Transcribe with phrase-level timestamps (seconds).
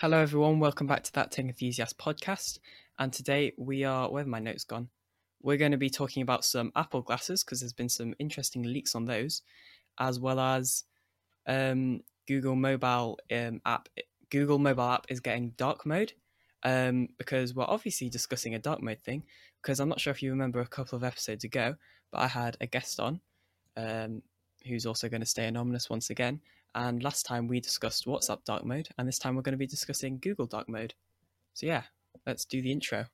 [0.00, 0.60] Hello, everyone.
[0.60, 2.60] Welcome back to that Tech Enthusiast podcast.
[3.00, 4.90] And today we are, where have my notes gone?
[5.42, 8.94] We're going to be talking about some Apple glasses because there's been some interesting leaks
[8.94, 9.42] on those,
[9.98, 10.84] as well as
[11.48, 13.88] um, Google mobile um, app.
[14.30, 16.12] Google mobile app is getting dark mode
[16.62, 19.24] um, because we're obviously discussing a dark mode thing.
[19.60, 21.74] Because I'm not sure if you remember a couple of episodes ago,
[22.12, 23.20] but I had a guest on
[23.76, 24.22] um,
[24.64, 26.40] who's also going to stay anonymous once again.
[26.78, 29.66] And last time we discussed WhatsApp dark mode, and this time we're going to be
[29.66, 30.94] discussing Google dark mode.
[31.52, 31.82] So yeah,
[32.24, 33.06] let's do the intro.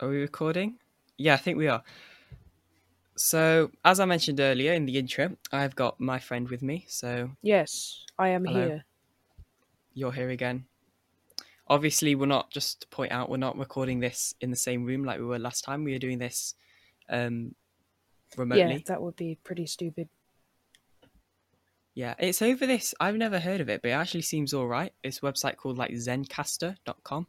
[0.00, 0.78] Are we recording?
[1.16, 1.84] Yeah, I think we are.
[3.16, 6.84] So, as I mentioned earlier in the intro, I've got my friend with me.
[6.88, 8.60] So, Yes, I am Hello.
[8.66, 8.84] here.
[9.94, 10.64] you're here again.
[11.68, 15.04] Obviously, we're not just to point out we're not recording this in the same room
[15.04, 15.84] like we were last time.
[15.84, 16.54] We are doing this
[17.08, 17.54] um,
[18.36, 18.74] remotely.
[18.74, 20.08] Yeah, that would be pretty stupid.
[21.94, 22.92] Yeah, it's over this.
[22.98, 24.92] I've never heard of it, but it actually seems all right.
[25.04, 27.26] It's a website called like Zencastr.com.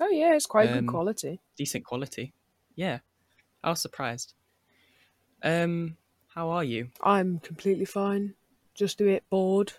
[0.00, 1.40] Oh yeah, it's quite Um, good quality.
[1.56, 2.32] Decent quality.
[2.74, 2.98] Yeah,
[3.62, 4.34] I was surprised.
[5.44, 5.98] Um,
[6.34, 6.88] how are you?
[7.02, 8.34] I'm completely fine.
[8.74, 9.74] Just a bit bored.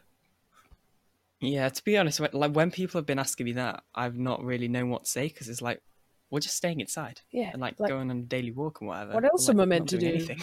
[1.41, 4.43] Yeah, to be honest, when, like when people have been asking me that, I've not
[4.43, 5.81] really known what to say because it's like
[6.29, 9.13] we're just staying inside Yeah, and like, like, going on a daily walk and whatever.
[9.13, 10.07] What else like, am I meant to do?
[10.07, 10.41] anything.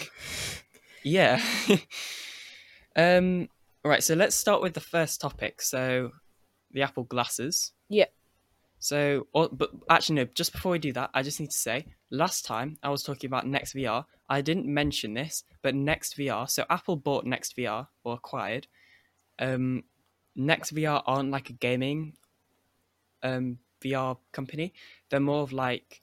[1.03, 1.41] yeah.
[2.95, 3.49] um.
[3.83, 4.03] Right.
[4.03, 5.61] So let's start with the first topic.
[5.61, 6.11] So,
[6.71, 7.71] the Apple glasses.
[7.89, 8.05] Yeah.
[8.83, 10.25] So, or, but actually, no.
[10.25, 13.29] Just before we do that, I just need to say, last time I was talking
[13.29, 16.49] about Next VR, I didn't mention this, but Next VR.
[16.49, 18.67] So Apple bought Next VR or acquired.
[19.39, 19.85] Um,
[20.35, 22.17] Next VR aren't like a gaming
[23.23, 24.73] um VR company.
[25.09, 26.01] They're more of like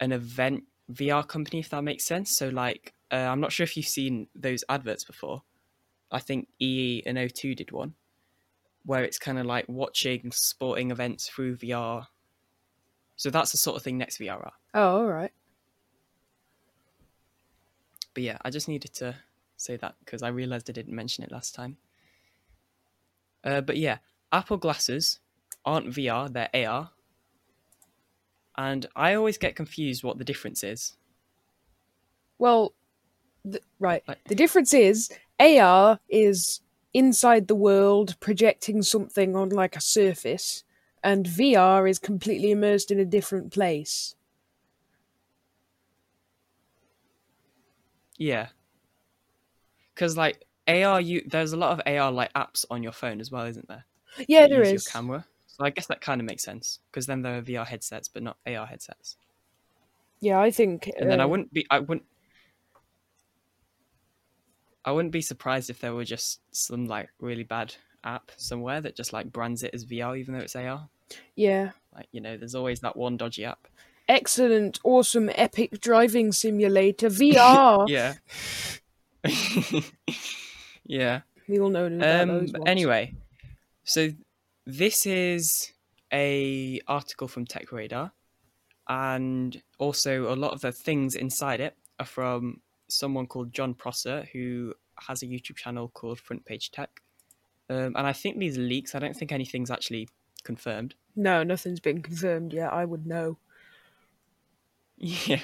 [0.00, 2.34] an event VR company, if that makes sense.
[2.34, 5.42] So like, uh, I'm not sure if you've seen those adverts before.
[6.10, 7.96] I think EE and O2 did one,
[8.84, 12.06] where it's kind of like watching sporting events through VR.
[13.16, 14.52] So that's the sort of thing Next VR are.
[14.74, 15.32] Oh, all right.
[18.14, 19.14] But yeah, I just needed to
[19.56, 21.76] say that because I realized I didn't mention it last time.
[23.44, 23.98] Uh, but yeah,
[24.32, 25.20] Apple glasses
[25.64, 26.90] aren't VR, they're AR.
[28.56, 30.96] And I always get confused what the difference is.
[32.38, 32.74] Well,
[33.50, 34.02] th- right.
[34.06, 35.10] Like- The difference is
[35.40, 36.60] AR is
[36.94, 40.64] inside the world, projecting something on like a surface,
[41.02, 44.14] and VR is completely immersed in a different place.
[48.16, 48.48] Yeah.
[49.94, 53.30] Because like AR, you there's a lot of AR like apps on your phone as
[53.30, 53.84] well, isn't there?
[54.28, 54.68] Yeah, that there.
[54.68, 55.26] Your camera.
[55.46, 58.22] So I guess that kind of makes sense because then there are VR headsets, but
[58.22, 59.16] not AR headsets.
[60.20, 60.90] Yeah, I think.
[60.98, 62.06] And then I uh, wouldn't be I wouldn't
[64.84, 68.96] I wouldn't be surprised if there were just some like really bad app somewhere that
[68.96, 70.88] just like brands it as VR even though it's AR.
[71.36, 71.70] Yeah.
[71.94, 73.68] Like, you know, there's always that one dodgy app.
[74.08, 77.88] Excellent, awesome, epic driving simulator VR.
[77.88, 78.14] Yeah.
[80.84, 81.20] yeah.
[81.48, 82.70] We all know Um those but ones.
[82.70, 83.14] anyway,
[83.84, 84.10] so
[84.66, 85.72] this is
[86.12, 88.12] a article from Tech Radar
[88.88, 92.60] and also a lot of the things inside it are from
[92.92, 94.74] someone called Jon Prosser who
[95.06, 96.90] has a YouTube channel called Front Page Tech.
[97.70, 100.08] Um, and I think these leaks, I don't think anything's actually
[100.44, 100.94] confirmed.
[101.16, 102.72] No, nothing's been confirmed yet.
[102.72, 103.38] I would know.
[104.98, 105.40] Yeah.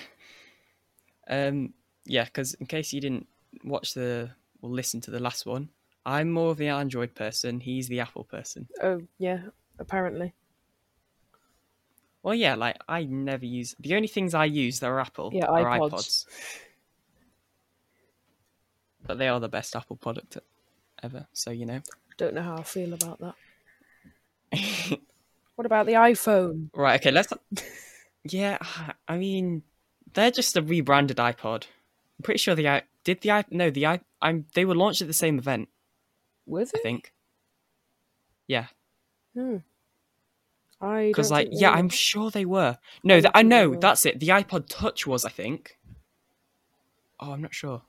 [1.29, 1.75] Um
[2.07, 3.27] yeah, because in case you didn't
[3.65, 4.31] watch the
[4.63, 5.69] or listen to the last one,
[6.07, 8.67] I'm more of the Android person, he's the Apple person.
[8.83, 9.41] Oh, yeah,
[9.79, 10.33] apparently.
[12.23, 15.47] Well, yeah, like I never use the only things I use that are Apple Yeah,
[15.47, 15.91] iPods.
[15.91, 16.27] iPods.
[19.09, 20.37] But they are the best Apple product
[21.03, 21.81] ever, so you know.
[22.19, 23.35] Don't know how I feel about that.
[25.57, 26.69] What about the iPhone?
[26.73, 27.33] right, okay, let's.
[28.25, 28.59] Yeah,
[29.09, 29.63] I mean,
[30.13, 31.65] they're just a rebranded iPod.
[31.65, 35.01] I'm pretty sure the i did the i no the i I'm they were launched
[35.01, 35.69] at the same event.
[36.47, 37.13] Were I think.
[38.47, 38.67] Yeah,
[39.35, 39.59] Hmm.
[40.81, 42.79] I because like yeah, I'm sure they were.
[43.03, 44.21] No, I th- I know that's it.
[44.21, 45.79] The iPod Touch was, I think.
[47.19, 47.83] Oh, I'm not sure.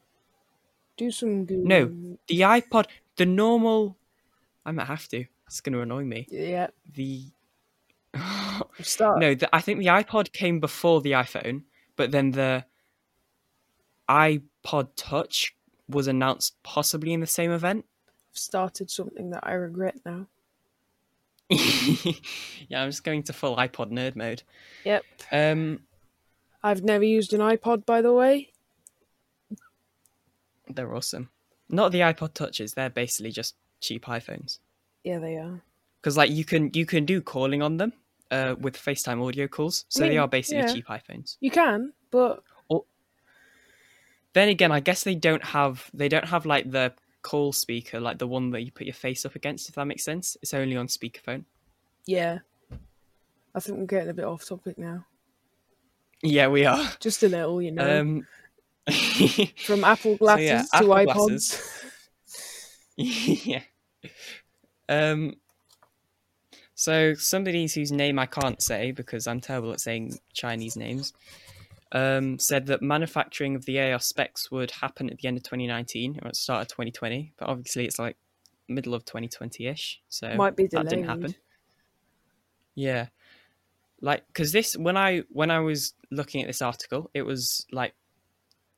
[0.99, 1.65] Do some Google.
[1.65, 2.17] No.
[2.27, 2.85] The iPod,
[3.15, 3.97] the normal.
[4.65, 5.25] I might have to.
[5.47, 6.27] It's going to annoy me.
[6.29, 6.67] Yeah.
[6.93, 7.23] The
[8.81, 9.19] Start.
[9.19, 11.63] no, the, I think the iPod came before the iPhone,
[11.95, 12.65] but then the
[14.09, 15.55] iPod Touch
[15.87, 17.85] was announced possibly in the same event.
[18.31, 20.27] I've started something that I regret now.
[21.49, 24.43] yeah, I'm just going to full iPod nerd mode.
[24.83, 25.03] Yep.
[25.31, 25.79] Um,
[26.61, 28.51] I've never used an iPod, by the way.
[30.69, 31.29] They're awesome.
[31.69, 34.59] Not the iPod touches; they're basically just cheap iPhones.
[35.03, 35.61] Yeah, they are.
[36.01, 37.93] Because like you can you can do calling on them
[38.31, 40.73] uh, with FaceTime audio calls, so they mean, are basically yeah.
[40.73, 41.37] cheap iPhones.
[41.39, 42.43] You can, but
[44.33, 48.19] Then again, I guess they don't have they don't have like the call speaker, like
[48.19, 49.69] the one that you put your face up against.
[49.69, 51.45] If that makes sense, it's only on speakerphone.
[52.05, 52.39] yeah.
[53.55, 55.05] I think we're getting a bit off topic now.
[56.21, 56.87] Yeah, we are.
[56.99, 57.99] Just a little, you know.
[57.99, 58.27] Um,
[59.65, 61.85] From Apple glasses yeah, to Apple iPods.
[62.25, 62.85] glasses.
[63.45, 63.61] yeah.
[64.87, 65.35] Um.
[66.75, 71.13] So somebody whose name I can't say because I'm terrible at saying Chinese names,
[71.91, 76.19] um, said that manufacturing of the AR specs would happen at the end of 2019
[76.21, 78.15] or at the start of 2020, but obviously it's like
[78.67, 81.35] middle of 2020-ish, so Might be that didn't happen.
[82.75, 83.07] Yeah,
[84.01, 87.93] like because this when I when I was looking at this article, it was like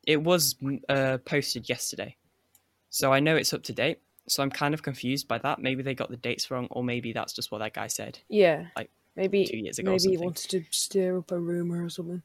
[0.05, 2.15] it was mm, uh, posted yesterday,
[2.89, 3.99] so I know it's up to date.
[4.27, 5.59] So I'm kind of confused by that.
[5.59, 8.19] Maybe they got the dates wrong, or maybe that's just what that guy said.
[8.29, 8.67] Yeah.
[8.75, 12.21] Like, maybe two years ago maybe he wanted to stir up a rumor or something.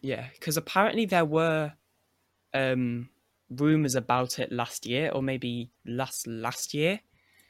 [0.00, 1.72] Yeah, because apparently there were
[2.52, 3.08] um
[3.50, 7.00] rumors about it last year, or maybe last last year.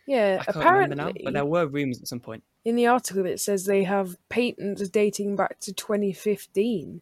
[0.06, 2.44] Yeah, I can't apparently remember now, but there were rumors at some point.
[2.64, 7.00] in the article it says they have patents dating back to 2015.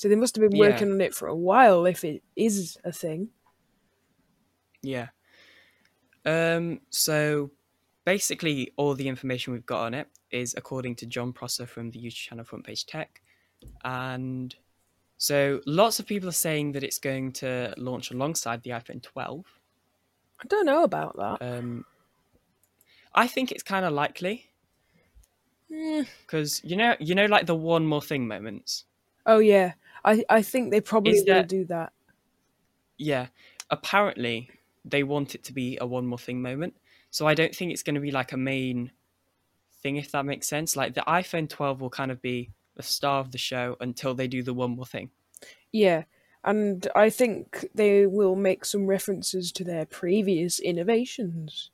[0.00, 0.70] So they must have been Yeah.
[0.70, 3.28] working on it for a while if it is a thing.
[4.80, 5.08] Yeah.
[6.24, 6.80] Um.
[6.88, 7.50] So
[8.06, 11.98] basically, all the information we've got on it is according to Jon Prosser from the
[11.98, 13.20] YouTube channel Front Page Tech,
[13.84, 14.56] and
[15.18, 19.44] so lots of people are saying that it's going to launch alongside the iPhone 12.
[20.42, 21.42] I don't know about that.
[21.42, 21.84] Um.
[23.14, 24.46] I think it's kind of likely
[25.68, 28.86] because you know, you know, like the one more thing moments.
[29.26, 29.74] Oh yeah,
[30.04, 31.92] I I think they probably Is will there- do that.
[32.98, 33.28] Yeah.
[33.70, 34.50] Apparently,
[34.84, 36.74] they want it to be a one more thing moment.
[37.10, 38.92] So I don't think it's going to be like a main
[39.82, 40.76] thing, if that makes sense.
[40.76, 44.28] Like the iPhone 12 will kind of be the star of the show until they
[44.28, 45.10] do the one more thing.
[45.72, 46.04] Yeah,
[46.44, 51.70] and I think they will make some references to their previous innovations.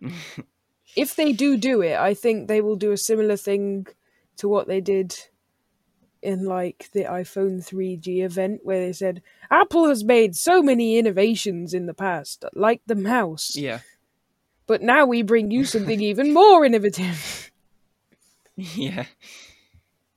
[0.96, 3.86] if they do do it, I think they will do a similar thing
[4.36, 5.16] to what they did
[6.24, 11.74] in like the iPhone 3G event where they said Apple has made so many innovations
[11.74, 13.80] in the past, like the mouse, Yeah.
[14.66, 17.50] but now we bring you something even more innovative.
[18.56, 19.04] yeah.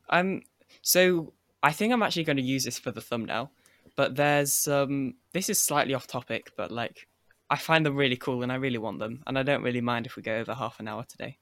[0.10, 0.42] Um.
[0.82, 3.52] So I think I'm actually going to use this for the thumbnail,
[3.96, 5.16] but there's um.
[5.34, 7.08] This is slightly off topic, but like
[7.50, 10.06] I find them really cool and I really want them, and I don't really mind
[10.06, 11.38] if we go over half an hour today.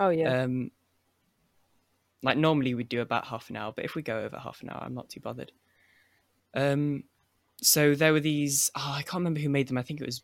[0.00, 0.42] Oh yeah.
[0.44, 0.70] Um,
[2.22, 4.70] like normally we'd do about half an hour, but if we go over half an
[4.70, 5.52] hour, I'm not too bothered.
[6.54, 7.04] Um,
[7.60, 8.70] so there were these.
[8.76, 9.78] Oh, I can't remember who made them.
[9.78, 10.22] I think it was.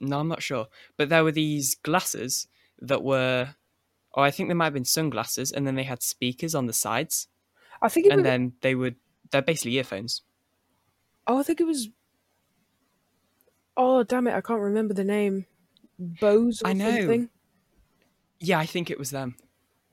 [0.00, 0.66] No, I'm not sure.
[0.96, 2.46] But there were these glasses
[2.80, 3.54] that were.
[4.14, 6.72] Oh, I think they might have been sunglasses, and then they had speakers on the
[6.72, 7.28] sides,
[7.82, 8.24] I think it and was.
[8.24, 8.96] then they would.
[9.30, 10.22] They're basically earphones.
[11.26, 11.88] Oh, I think it was.
[13.76, 14.34] Oh damn it!
[14.34, 15.46] I can't remember the name.
[15.98, 16.90] Bose or I know.
[16.96, 17.28] something.
[18.40, 19.36] Yeah, I think it was them.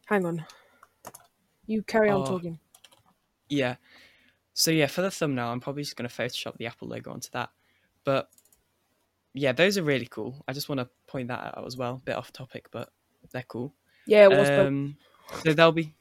[0.05, 0.45] Hang on.
[1.67, 2.25] You carry on Oh.
[2.25, 2.59] talking.
[3.49, 3.75] Yeah.
[4.53, 7.29] So yeah, for the thumbnail, I'm probably just going to Photoshop the Apple logo onto
[7.33, 7.49] that.
[8.03, 8.29] But
[9.33, 10.43] yeah, those are really cool.
[10.47, 11.95] I just want to point that out as well.
[11.95, 12.89] A Bit off topic, but
[13.31, 13.73] they're cool.
[14.05, 14.49] Yeah, it was.
[14.49, 14.97] Bo- Um,
[15.43, 15.93] so they'll be,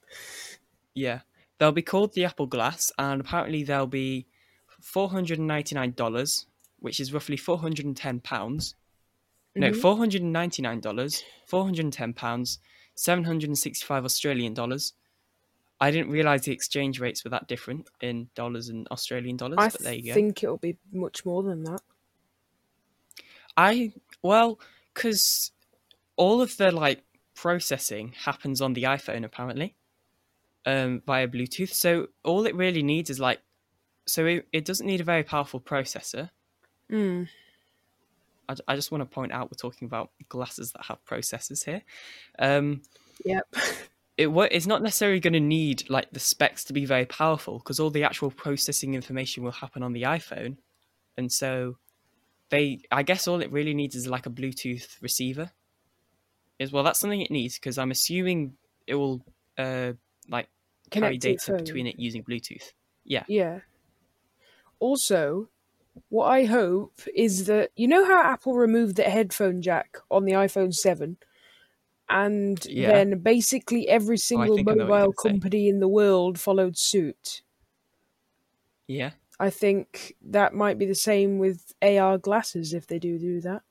[0.95, 1.21] yeah,
[1.59, 4.27] they'll be called the Apple Glass, and apparently they'll be
[4.81, 6.47] four hundred and ninety nine dollars,
[6.79, 8.75] which is roughly four hundred and ten pounds.
[9.57, 9.81] No, Mhm.
[9.81, 12.59] four hundred and ninety nine dollars, four hundred and ten pounds,
[12.95, 14.93] seven hundred and sixty five Australian dollars.
[15.85, 19.69] I didn't realize the exchange rates were that different in dollars and Australian dollars, I
[19.69, 20.11] but there you go.
[20.13, 21.83] I think it'll be much more than that.
[23.55, 24.59] I well,
[24.95, 25.53] because
[26.17, 29.75] all of the like processing happens on the iPhone apparently,
[30.65, 31.75] um, via Bluetooth.
[31.75, 33.43] So all it really needs is like,
[34.07, 36.31] so it, it doesn't need a very powerful processor.
[36.91, 37.29] Mm.
[38.49, 41.83] I, I just want to point out we're talking about glasses that have processors here.
[42.39, 42.81] Um,
[43.25, 43.47] Yep.
[44.17, 47.81] it it's not necessarily going to need like the specs to be very powerful because
[47.81, 50.57] all the actual processing information will happen on the iPhone,
[51.17, 51.77] and so
[52.51, 55.51] they I guess all it really needs is like a Bluetooth receiver.
[56.61, 58.55] Is well, that's something it needs because I'm assuming
[58.87, 59.25] it will
[59.59, 59.95] uh
[60.29, 60.49] like
[60.91, 61.59] carry data phone.
[61.59, 62.73] between it using Bluetooth.
[63.05, 63.61] Yeah, Yeah.
[64.79, 65.49] Also,
[66.09, 70.33] What I hope is that you know how Apple removed the headphone jack on the
[70.33, 71.17] iPhone 7
[72.15, 72.93] and Yeah.
[72.93, 75.29] then basically every oh, single know what you're mobile gonna say.
[75.31, 77.43] company in the world followed suit.
[78.87, 79.11] Yeah.
[79.41, 83.63] I think that might be the same with AR glasses if they do do that.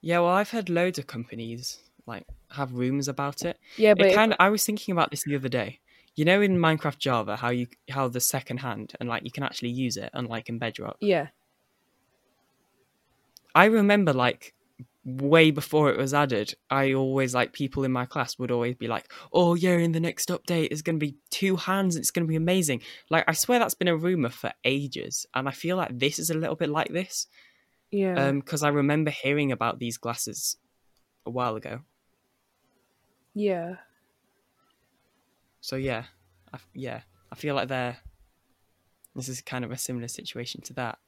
[0.00, 3.58] Yeah, well, I've heard loads of companies like have rumors about it.
[3.76, 4.36] Yeah, but It kind of.
[4.40, 5.80] I was thinking about this the other day.
[6.14, 9.42] You know, in Minecraft Java, how you how the second hand and like you can
[9.44, 10.96] actually use it, unlike in Bedrock.
[11.00, 11.28] yeah,
[13.54, 14.54] I remember like
[15.04, 18.86] way before it was added, I always like people in my class would always be
[18.88, 21.96] like, "Oh yeah, in the next update, there's going to be two hands.
[21.96, 25.48] It's going to be amazing." Like I swear that's been a rumor for ages, and
[25.48, 27.26] I feel like this is a little bit like this.
[27.90, 30.56] yeah, Um, because I remember hearing about these glasses
[31.26, 31.80] a while ago.
[33.34, 33.76] yeah.
[35.60, 36.04] So yeah,
[36.52, 37.98] I, yeah, I feel like they're.
[39.14, 40.98] This is kind of a similar situation to that.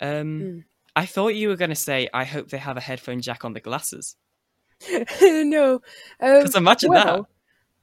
[0.00, 0.64] Um, Mm.
[0.94, 3.52] I thought you were going to say, "I hope they have a headphone jack on
[3.54, 4.16] the glasses."
[5.22, 5.80] no, um,
[6.38, 7.28] Because imagine well,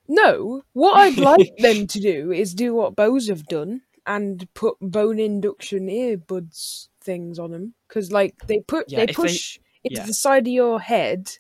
[0.07, 0.63] no.
[0.73, 5.19] What I'd like them to do is do what Bose have done and put bone
[5.19, 10.01] induction earbuds things on them because, like, they put Yeah, they if they- push into
[10.01, 10.05] yeah.
[10.07, 11.31] the side of your head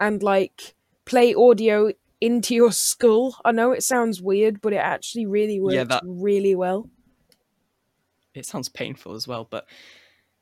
[0.00, 0.74] and like
[1.04, 3.36] play audio into your skull.
[3.44, 6.88] I know it sounds weird, but it actually really works Yeah, that- really well.
[8.34, 9.66] It sounds painful as well, but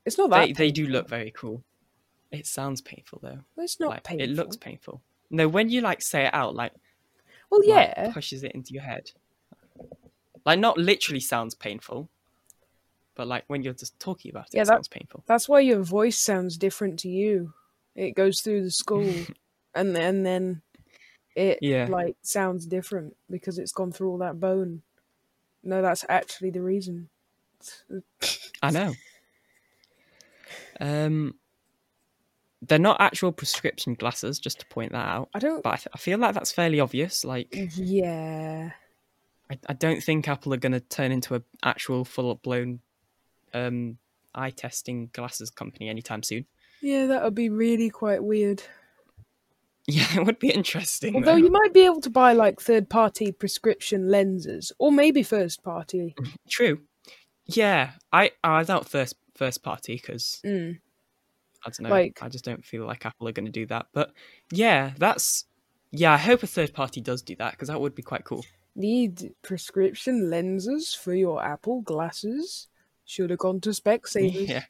[0.07, 1.63] It's not that they they do look very cool.
[2.31, 3.39] It sounds painful though.
[3.59, 4.25] It's not like painful.
[4.25, 5.03] it looks painful.
[5.31, 6.73] No, when you like say it out, like
[7.51, 8.13] well, like, yeah.
[8.13, 9.11] pushes it into your head.
[10.47, 12.09] Like not literally sounds painful,
[13.15, 15.23] but like when you're just talking about it, Yeah, it that- sounds painful.
[15.27, 17.53] That's why your voice sounds different to you.
[17.95, 19.07] It goes through the skull,
[19.75, 20.63] and then then
[21.37, 21.87] it Yeah.
[21.91, 24.83] like sounds different because it's gone through all that bone.
[25.63, 27.09] No, that's actually the reason.
[28.63, 28.95] I know.
[30.81, 31.35] Um,
[32.63, 35.29] they're not actual prescription glasses, just to point that out.
[35.35, 35.63] I don't.
[35.63, 37.25] But I, th- I feel like that's fairly obvious.
[37.25, 38.71] Like, Yeah,
[39.51, 42.81] I, I don't think Apple are going to turn into an actual full blown
[43.55, 43.99] um,
[44.35, 46.47] eye testing glasses company anytime soon.
[46.83, 48.63] yeah, that would be really quite weird.
[49.87, 51.17] Yeah, it would be interesting.
[51.17, 51.37] Although though.
[51.37, 56.15] you might be able to buy like third-party prescription lenses, or maybe first-party.
[56.49, 56.83] True.
[57.47, 60.79] Yeah, I I doubt first first party because Mm.
[61.65, 61.91] I don't know.
[61.91, 63.87] Like- I just don't feel like Apple are going to do that.
[63.93, 64.13] But
[64.53, 65.47] yeah, that's
[65.91, 66.13] yeah.
[66.13, 68.45] I hope a third party does do that because that would be quite cool.
[68.77, 72.69] Need prescription lenses for your Apple glasses?
[73.05, 74.49] Should have gone to Specsavers.
[74.55, 74.65] Yeah.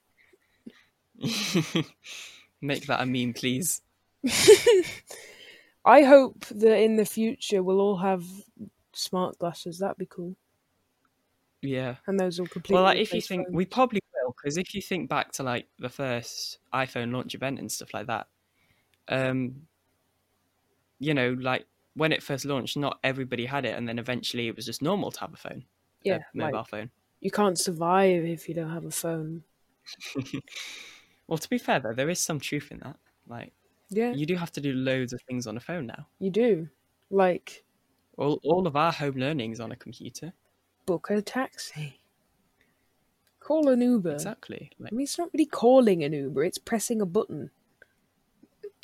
[2.62, 3.82] Make that a meme, please.
[5.84, 8.24] I hope that in the future we'll all have
[8.92, 9.78] smart glasses.
[9.78, 10.36] That'd be cool.
[11.62, 11.96] Yeah.
[12.06, 12.74] And those will completely.
[12.74, 13.54] Well, like, if you think phones.
[13.56, 17.58] we probably will, because if you think back to like the first iPhone launch event
[17.58, 18.26] and stuff like that,
[19.08, 19.62] um,
[20.98, 24.56] you know, like when it first launched, not everybody had it, and then eventually it
[24.56, 25.64] was just normal to have a phone,
[26.04, 26.90] a yeah, mobile like, phone.
[27.20, 29.42] you can't survive if you don't have a phone.
[31.26, 32.96] Well, to be fair though, there is some truth in that.
[33.28, 33.52] Like,
[33.88, 36.06] Yeah, you do have to do loads of things on a phone now.
[36.18, 36.68] you do.
[37.08, 37.64] Like
[38.18, 40.32] All all of our home learning is on a computer.
[40.90, 42.00] Book a taxi,
[43.38, 44.11] call an Uber.
[44.11, 44.73] Exactly.
[44.80, 47.50] Like, I mean, it's not really calling an Uber; it's pressing a button.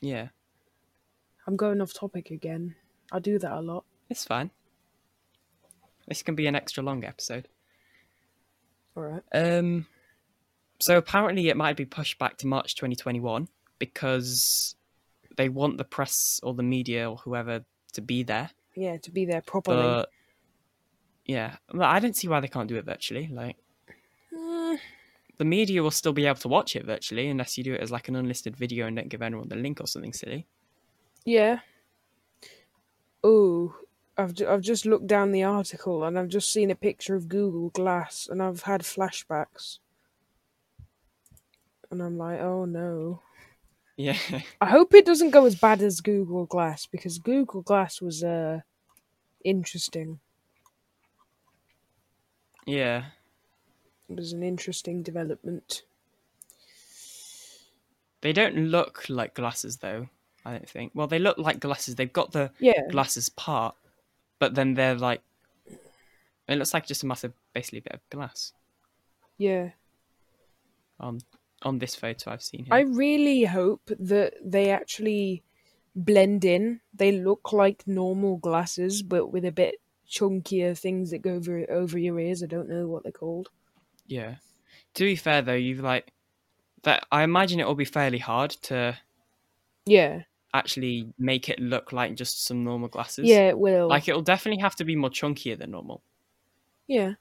[0.01, 0.29] yeah,
[1.49, 2.77] I'm going off topic again.
[3.11, 3.85] I do that a lot.
[4.09, 4.53] it's fine.
[6.07, 7.49] This can be an extra long episode.
[8.97, 9.23] All right.
[9.35, 9.87] Um,
[10.79, 13.49] so apparently it might be pushed back to March 2021
[13.81, 14.77] because
[15.37, 18.51] they want the press or the media or whoever to be there.
[18.77, 19.83] Yeah, to be there properly.
[19.83, 20.11] But
[21.27, 23.29] yeah, well, I don't see why they can't do it virtually.
[23.29, 23.57] Like
[24.33, 24.79] Mm,
[25.39, 27.91] the media will still be able to watch it virtually unless you do it as
[27.91, 30.47] like an unlisted video and don't give anyone the link or something silly.
[31.25, 31.61] Yeah.
[33.23, 33.77] Oh,
[34.17, 37.29] I've ju- I've just looked down the article and I've just seen a picture of
[37.29, 39.81] Google Glass and I've had flashbacks.
[41.91, 43.23] And I'm like, oh no.
[43.97, 44.19] Yeah,
[44.61, 48.61] I hope it doesn't go as bad as Google Glass because Google Glass was uh
[49.45, 50.21] interesting.
[52.67, 53.05] Yeah.
[54.09, 55.83] It was an interesting development.
[58.21, 60.09] They don't look like glasses though.
[60.45, 60.93] I don't think.
[60.95, 61.95] Well, they look like glasses.
[61.97, 62.87] They've got the Yeah.
[62.91, 63.75] glasses part,
[64.39, 65.23] but then they're like.
[66.49, 68.53] It looks like just a massive, basically, bit of glass
[69.39, 69.71] Yeah.
[71.01, 71.21] on
[71.63, 72.75] on this photo I've seen here.
[72.75, 75.43] I really hope that they actually
[75.97, 76.81] blend in.
[76.95, 81.99] They look like normal glasses, but with a bit chunkier things that go over over
[81.99, 82.43] your ears.
[82.43, 83.49] I don't know what they're called.
[84.07, 84.37] Yeah.
[84.95, 86.13] to be fair though, you've like
[86.83, 87.07] that.
[87.11, 88.97] I imagine it will be fairly hard to
[89.85, 90.23] Yeah,
[90.55, 93.27] actually make it look like just some normal glasses.
[93.27, 93.89] yeah, it will.
[93.89, 96.03] Like it'll definitely have to be more chunkier than normal.
[96.87, 97.15] Yeah.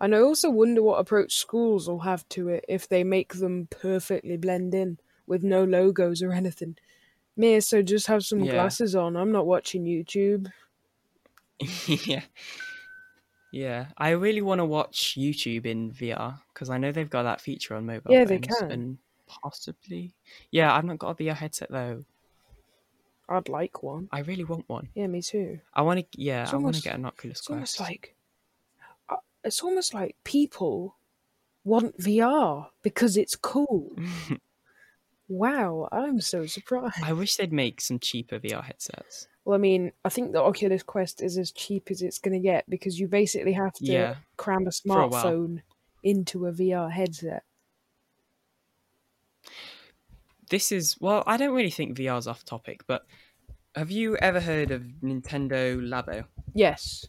[0.00, 3.68] And I also wonder what approach schools will have to it if they make them
[3.70, 6.76] perfectly blend in with no logos or anything.
[7.36, 8.52] Me, so just have some Yeah.
[8.52, 9.16] glasses on.
[9.16, 10.50] I'm not watching YouTube.
[11.86, 12.22] yeah.
[13.52, 17.40] Yeah, I really want to watch YouTube in VR because I know they've got that
[17.40, 18.70] feature on mobile Yeah, they can.
[18.70, 20.12] and possibly.
[20.52, 22.04] Yeah, I've not got a VR headset though.
[23.28, 24.08] I'd like one.
[24.12, 24.88] I really want one.
[24.94, 25.60] Yeah, me too.
[25.74, 26.06] I want to.
[26.20, 28.14] Yeah, It's I want to get an Oculus It's almost like
[29.08, 30.96] uh, it's almost like people
[31.64, 33.96] want VR because it's cool.
[35.32, 36.96] Wow, I'm so surprised.
[37.04, 39.28] I wish they'd make some cheaper VR headsets.
[39.50, 42.38] Well, I mean, I think the Oculus Quest is as cheap as it's going to
[42.38, 45.62] get because you basically have to Yeah, cram a for a smartphone
[46.04, 47.42] into a VR headset.
[50.50, 53.04] This is well, I don't really think VR's off topic, but
[53.74, 56.26] have you ever heard of Nintendo Labo?
[56.54, 57.06] Yes.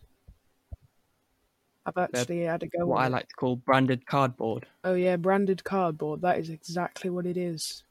[1.86, 4.66] I've actually had a go What I like to call branded cardboard.
[4.84, 6.22] Oh yeah, branded cardboard.
[6.22, 7.84] That is exactly what it is.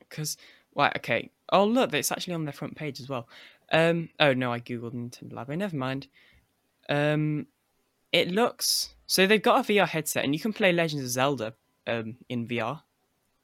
[0.00, 0.36] because
[0.74, 1.30] right okay.
[1.50, 3.28] Oh look it's actually on their front page as well.
[3.72, 6.08] Um oh no i googled nintendo labo never mind.
[6.88, 7.46] Um
[8.12, 11.54] it looks so they've got a vr headset and you can play legends of zelda
[11.86, 12.80] um in vr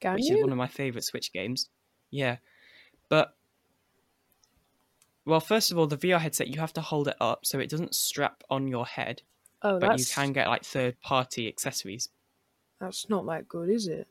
[0.01, 0.37] Can which you?
[0.37, 1.69] is one of my favorite switch games.
[2.11, 2.37] Yeah.
[3.09, 3.35] But
[5.27, 7.71] well first of all the vr headset you have to hold it up so it
[7.71, 9.23] doesn't strap on your head
[9.63, 12.09] oh, but that's you can get like third party accessories.
[12.81, 14.07] That's not that good, is it?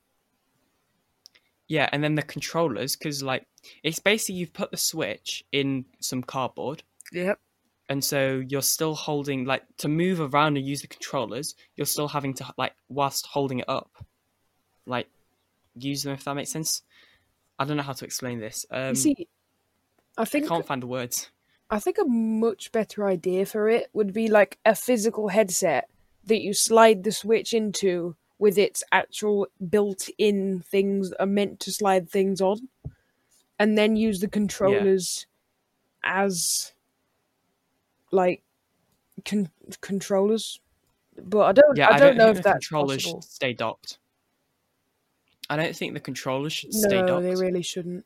[1.73, 3.47] Yeah, and then the controllers, because like
[3.81, 7.39] it's basically you've put the switch in some cardboard, Yep.
[7.89, 11.55] and so you're still holding like to move around and use the controllers.
[11.75, 13.89] You're still having to like whilst holding it up,
[14.85, 15.07] like
[15.75, 16.83] use them if that makes sense.
[17.57, 18.67] I don't know how to explain this.
[18.69, 19.27] Um, you see,
[20.15, 21.31] I think I can't find the words.
[21.71, 25.89] I think a much better idea for it would be like a physical headset
[26.25, 31.71] that you slide the switch into with its actual built-in things that are meant to
[31.71, 32.67] slide things on,
[33.59, 35.27] and then use the controllers
[36.03, 36.73] as
[38.11, 38.43] like
[39.25, 40.59] con- controllers.
[41.15, 41.77] But I don't.
[41.77, 43.21] Yeah, I don't know think if the that's controllers possible.
[43.21, 43.99] should stay docked.
[45.49, 47.07] I don't think the controllers should stay docked.
[47.07, 47.23] No, docked.
[47.23, 48.05] they really shouldn't.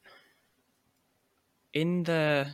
[1.74, 2.48] in the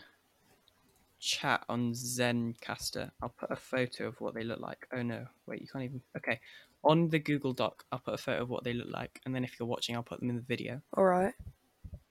[1.19, 4.87] chat on Zencastr, I'll put a photo of what they look like.
[4.93, 6.01] Oh no, wait, you can't even.
[6.17, 6.39] Okay,
[6.83, 9.43] on the Google Doc, I'll put a photo of what they look like, and then
[9.43, 10.81] if you're watching, I'll put them in the video.
[10.95, 11.33] All right.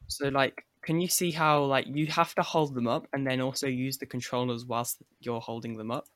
[0.09, 3.41] So, like, can you see how like you have to hold them up and then
[3.41, 6.07] also use the controllers whilst you're holding them up?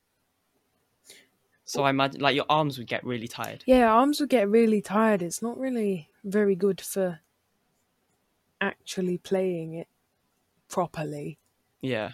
[1.65, 3.65] So I imagine like your arms would get really tired.
[3.67, 5.23] Yeah, arms would get really tired.
[5.23, 7.21] It's not really very good for
[8.61, 9.89] actually playing it
[10.69, 11.39] properly.
[11.81, 12.13] Yeah,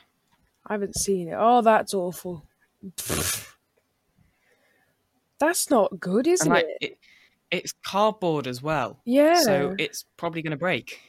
[0.67, 1.37] I haven't seen it.
[1.39, 2.45] Oh, that's awful.
[5.43, 6.93] That's not good, isn't and like it?
[6.93, 6.99] it,
[7.51, 9.41] it's cardboard as well, Yeah.
[9.43, 11.01] so it's probably gonna break.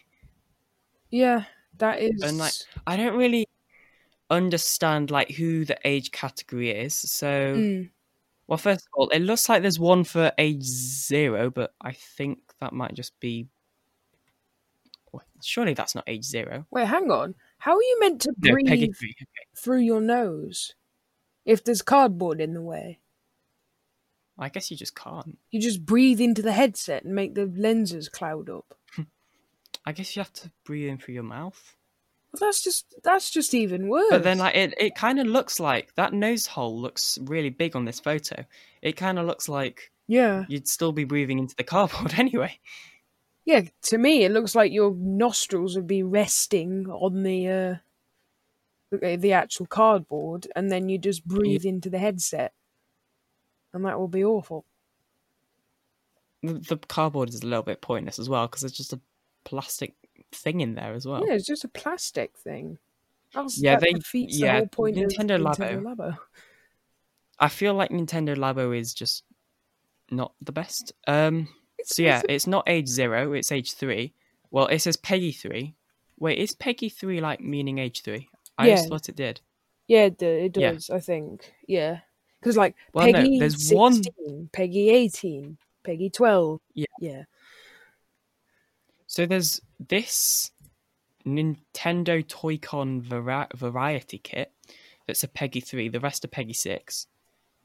[1.12, 1.43] yeah,
[1.78, 2.24] that is.
[2.24, 2.54] and like
[2.88, 3.46] I don't really
[4.32, 6.96] understand like who the age category is.
[6.96, 7.91] So, Mm,
[8.48, 12.39] well, first of all, it looks like there's one for age zero, but I think
[12.60, 13.46] that might just be.
[15.43, 16.65] Surely that's not age zero.
[16.72, 17.36] Wait, hang on.
[17.60, 19.15] How are you meant to No, breathe three.
[19.56, 20.74] through your nose
[21.46, 23.00] if there's cardboard in the way?
[24.38, 25.38] I guess you just can't.
[25.52, 28.74] You just breathe into the headset and make the lenses cloud up.
[29.86, 31.76] I guess you have to breathe in through your mouth.
[32.34, 34.10] Well, that's just that's just even worse.
[34.10, 37.76] But then, like, it, it kind of looks like that nose hole looks really big
[37.76, 38.43] on this photo.
[38.82, 42.58] It kind of looks like yeah, you'd still be breathing into the cardboard anyway.
[43.46, 43.62] yeah.
[43.84, 47.76] To me, it looks like your nostrils would be resting on the uh,
[48.89, 52.54] the, the actual cardboard, and then you just breathe into the headset,
[53.73, 54.65] and that will be awful.
[56.41, 58.99] The, the cardboard is a little bit pointless as well because there's just a
[59.45, 59.93] plastic
[60.31, 61.25] thing in there as well.
[61.25, 62.77] Yeah, it's just a plastic thing.
[63.33, 65.57] That's, Yeah, they- defeats yeah, the whole point Nintendo of Labo.
[65.57, 66.17] Nintendo Labo.
[67.39, 69.23] I feel like Nintendo Labo is just
[70.12, 70.91] not the best.
[71.07, 71.47] Um,
[71.79, 74.13] It's, so yeah, it's- it's not age zero; it's age three.
[74.51, 75.75] Well, it says PEGI three.
[76.19, 78.29] Wait, is PEGI three like meaning age three?
[78.57, 78.75] I Yeah.
[78.75, 79.41] just thought it did.
[79.88, 80.73] yeah, it, do- it yeah.
[80.73, 80.89] does.
[80.89, 81.53] I think.
[81.67, 82.01] Yeah,
[82.43, 86.60] because like Well, no, PEGI there's 16, one- PEGI eighteen, PEGI twelve.
[86.73, 86.86] Yeah.
[86.99, 87.23] yeah.
[89.08, 90.51] So there's this
[91.25, 94.51] Nintendo Toy-Con vari- variety kit
[95.08, 95.89] that's a PEGI three.
[95.89, 97.08] The rest are PEGI six.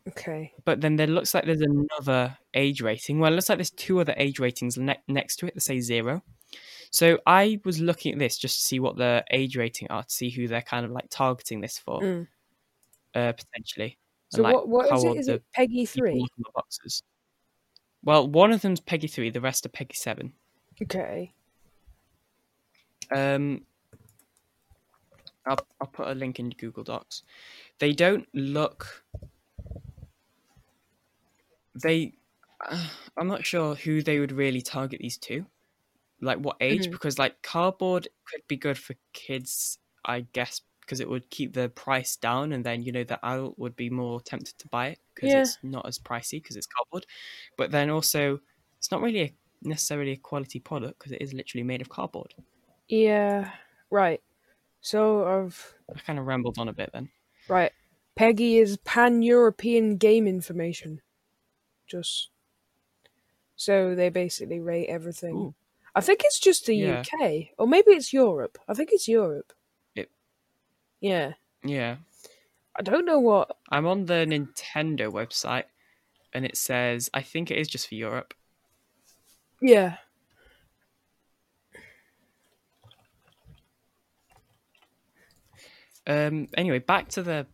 [0.06, 0.54] Okay.
[0.64, 3.18] but then there looks like there's another age rating.
[3.18, 5.80] Well, it looks like there's two other age ratings ne- next to it that say
[5.80, 6.22] zero.
[6.90, 10.10] So I was looking at this just to see what the age rating are to
[10.10, 12.26] see who they're kind of like targeting this for, Mm.
[13.14, 13.98] uh, potentially.
[14.30, 15.16] So like, what what is it?
[15.16, 16.26] Is it PEGI three?
[16.54, 17.02] boxes.
[18.04, 20.32] Well, one of them's PEGI three, the rest are PEGI seven.
[20.82, 21.32] Okay.
[23.10, 23.64] Um,
[25.46, 27.22] I'll I'll put a link in Google Docs.
[27.78, 29.04] They don't look.
[31.80, 32.14] They,
[32.68, 35.46] uh, I'm not sure who they would really target these to,
[36.20, 36.90] like what age, Mhm.
[36.92, 41.68] because like cardboard could be good for kids, I guess, because it would keep the
[41.68, 44.98] price down, and then you know the adult would be more tempted to buy it
[45.14, 45.40] because Yeah.
[45.42, 47.04] it's not as pricey because it's cardboard,
[47.58, 48.40] but then also
[48.78, 52.34] it's not really a, necessarily a quality product because it is literally made of cardboard.
[52.88, 53.50] Yeah.
[53.90, 54.22] Right.
[54.80, 57.10] So I've I kind of rambled on a bit then.
[57.48, 57.72] right.
[58.18, 61.00] PEGI is pan European game information.
[61.86, 62.30] Just
[63.56, 65.34] so they basically rate everything.
[65.36, 65.54] Ooh.
[65.94, 67.00] I think it's just the Yeah.
[67.02, 68.58] UK, or maybe it's Europe.
[68.68, 69.52] I think it's Europe.
[71.00, 71.32] Yeah.
[71.64, 71.96] Yeah.
[72.76, 73.56] I don't know what.
[73.70, 75.64] I'm on the Nintendo website
[76.32, 78.34] and it says I think it is just for Europe.
[79.60, 79.96] Yeah.
[86.06, 87.46] Um anyway, back to the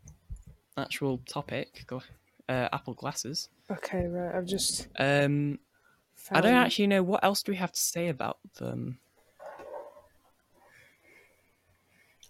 [0.76, 1.87] actual topic,
[2.48, 3.48] uh, Apple glasses.
[3.70, 4.07] Okay.
[4.07, 4.35] Right.
[4.35, 4.88] I've just.
[4.98, 5.59] Um
[6.30, 8.98] I don't actually know what else do we have to say about them.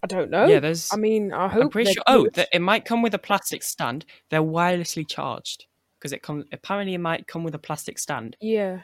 [0.04, 0.44] I don't know.
[0.44, 1.62] yeah, there's I mean, I hope.
[1.62, 2.34] I'm pretty sure oh, good.
[2.34, 4.04] that it might come with a plastic stand.
[4.28, 5.64] They're wirelessly charged
[5.98, 8.36] because it comes apparently it might come with a plastic stand.
[8.38, 8.80] Yeah.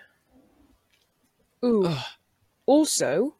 [1.63, 1.85] Ooh.
[1.85, 2.05] Ugh.
[2.65, 3.35] Also,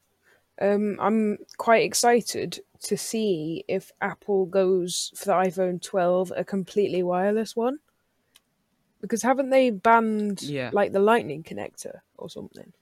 [0.61, 7.03] um, I'm quite excited to see if Apple goes for the iPhone 12 a completely
[7.03, 7.79] wireless one.
[9.01, 10.69] Because haven't they banned Yeah.
[10.75, 12.75] like the Lightning connector or something?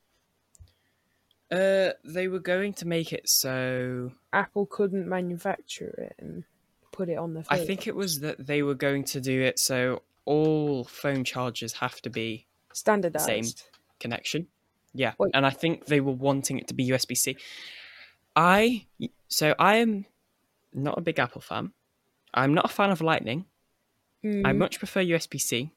[1.50, 6.44] Uh they were going to make it so Apple couldn't manufacture it and
[6.92, 7.58] put it on the phone.
[7.58, 11.72] I think it was that they were going to do it so all phone chargers
[11.74, 13.24] have to be standardized.
[13.24, 14.48] Same connection.
[14.92, 15.30] Yeah, Wait.
[15.34, 17.37] and I think they were wanting it to be USB C.
[18.37, 18.87] I
[19.28, 20.04] so I am
[20.74, 21.72] not a big Apple fan.
[22.34, 23.46] I'm not a fan of Lightning.
[24.24, 25.70] I Mm, much prefer USB C,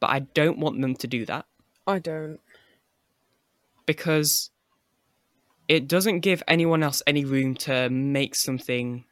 [0.00, 1.44] but I don't want them to do that
[1.86, 2.40] I don't.
[3.86, 4.50] because
[5.68, 9.04] it doesn't give anyone else any room to make something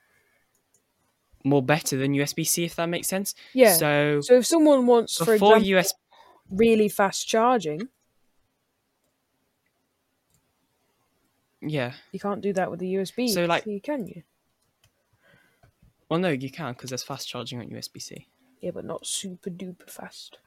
[1.45, 3.35] more better than USB C, if that makes sense.
[3.53, 3.75] Yeah.
[3.75, 5.92] So So if someone wants, for example, USB
[6.51, 7.88] really fast charging,
[11.61, 11.92] yeah.
[12.12, 13.29] you can't do that with the USB.
[13.29, 14.23] So, like- can you?
[16.09, 18.29] Well, no, you can because there's fast charging on USB C.
[18.61, 20.38] Yeah, but not super duper fast.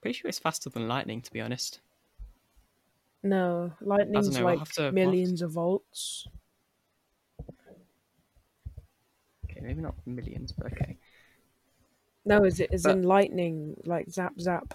[0.00, 1.80] Pretty sure it's faster than Lightning, to be honest.
[3.22, 6.26] No, lightning's know, like have to- I'll to- millions of volts.
[9.44, 10.98] Okay, maybe not millions, but okay.
[12.24, 14.74] No, is it is But- in lightning like zap zap?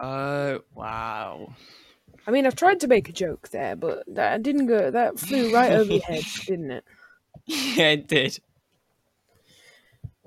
[0.00, 1.54] Oh wow!
[2.26, 4.90] I mean, I've tried to make a joke there, but that didn't go.
[4.90, 6.84] That flew right over your head, didn't it?
[7.46, 8.38] yeah, it did.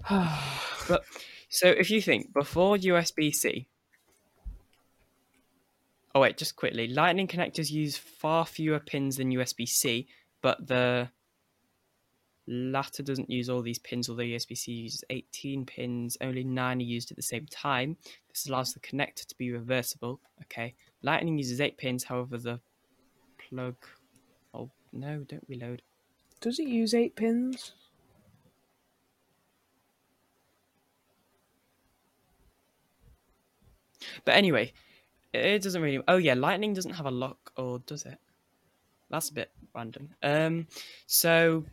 [0.88, 1.04] But
[1.50, 3.68] so if you think before USB C.
[6.16, 6.88] Oh wait, just quickly.
[6.88, 10.08] Lightning connectors use far fewer pins than USB C,
[10.42, 11.10] but the
[12.48, 16.84] latter doesn't use all these pins, although USB C uses 18 pins, only 9 are
[16.84, 17.96] used at the same time.
[18.28, 20.20] This allows the connector to be reversible.
[20.44, 20.74] Okay.
[21.04, 22.60] Lightning uses 8 pins, however, the
[23.50, 23.76] plug.
[24.54, 25.82] Oh, no, don't reload.
[26.42, 27.74] Does it use eight pins?
[34.24, 34.72] But anyway,
[35.34, 36.02] it doesn't really.
[36.08, 38.18] Oh yeah, Lightning doesn't have a lock, or does it?
[39.10, 40.10] That's a bit random.
[40.22, 40.68] Um,
[41.08, 41.66] so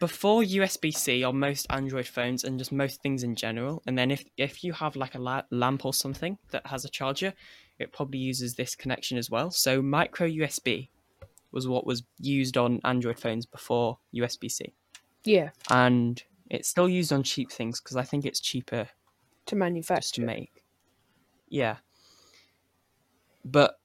[0.00, 4.10] before USB C on most Android phones and just most things in general, and then
[4.10, 7.32] if if you have like a la- lamp or something that has a charger,
[7.78, 9.50] it probably uses this connection as well.
[9.50, 10.88] So micro USB
[11.52, 14.74] was what was used on Android phones before USB C,
[15.24, 18.88] Yeah, and it's still used on cheap things because I think it's cheaper
[19.46, 20.64] to just to make.
[21.48, 21.76] Yeah.
[23.44, 23.78] But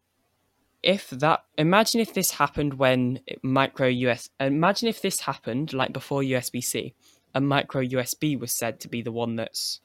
[0.84, 6.22] if that imagine if this happened when micro US imagine if this happened like before
[6.24, 6.94] USB C
[7.34, 9.82] and micro USB was said to be the one that's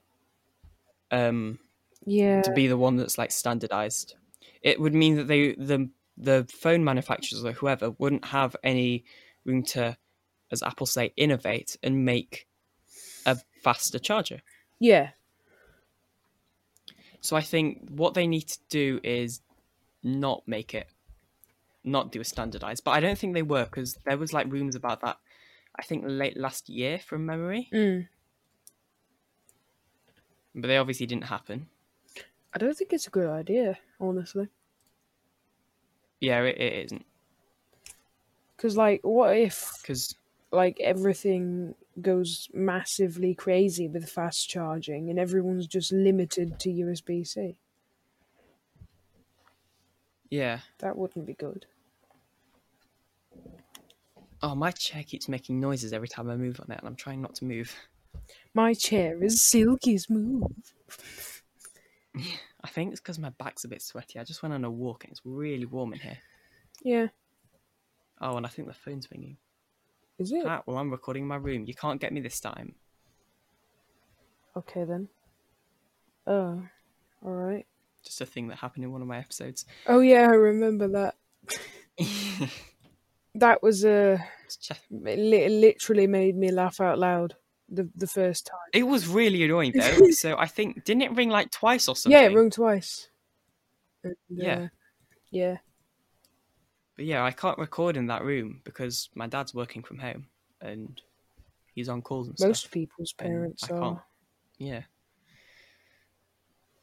[1.11, 1.59] um
[2.07, 4.15] Yeah, to be the one that's like standardized.
[4.63, 9.05] It would mean that they the the phone manufacturers or whoever wouldn't have any
[9.45, 9.97] room to
[10.51, 12.47] as Apple say innovate and make
[13.27, 14.43] a faster charger.
[14.79, 15.11] Yeah.
[17.21, 19.41] So I think what they need to do is
[20.03, 20.89] not make it,
[21.85, 22.85] not do a standardized.
[22.85, 25.19] But I don't think they were because there was like rumors about that.
[25.77, 28.09] I think late last year from memory, Mm.
[30.55, 31.69] but they obviously didn't happen.
[32.55, 34.49] I don't think it's a good idea, honestly.
[36.21, 37.07] Yeah, it, it isn't
[38.57, 40.15] Because, like, what if because
[40.53, 47.59] like everything goes massively crazy with fast charging and everyone's just limited to USB C?
[50.33, 50.61] Yeah.
[50.79, 51.67] That wouldn't be good.
[54.41, 57.21] Oh, my chair keeps making noises every time I move on it, and I'm trying
[57.21, 57.71] not to move.
[58.55, 60.47] My chair is silky smooth.
[62.17, 64.19] I think it's because my back's a bit sweaty.
[64.19, 66.19] I just went on a walk and it's really warm in here.
[66.83, 67.09] Yeah.
[68.21, 69.37] Oh, and I think the phone's ringing.
[70.19, 70.45] Is it?
[70.47, 71.65] Ah, well, I'm recording in my room.
[71.67, 72.75] You can't get me this time.
[74.57, 75.09] Okay then.
[76.27, 76.63] Oh.
[77.25, 77.67] Alright.
[78.05, 79.65] Just a thing that happened in one of my episodes.
[79.87, 81.15] Oh yeah, I remember that.
[83.35, 84.23] That was a
[84.91, 87.35] it literally made me laugh out loud
[87.69, 88.59] the the first time.
[88.75, 90.11] It was really annoying though.
[90.11, 92.21] so I think didn't it ring like twice or something?
[92.21, 93.09] Yeah, it rung twice.
[94.05, 94.59] And, Yeah.
[94.59, 94.69] uh,
[95.31, 95.57] yeah.
[96.97, 100.27] But yeah, I can't record in that room because my dad's working from home
[100.61, 101.01] and
[101.75, 102.49] he's on calls and Most stuff.
[102.49, 104.05] Most people's parents are.
[104.59, 104.83] Yeah.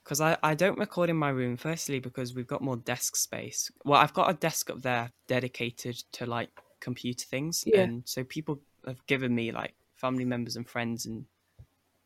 [0.10, 3.72] Because I, I don't record in my room, firstly, because we've got more desk space.
[3.86, 7.64] Well, I've got a desk up there dedicated to like computer things.
[7.68, 7.82] Yeah.
[7.82, 11.26] And so people have given me like family members and friends and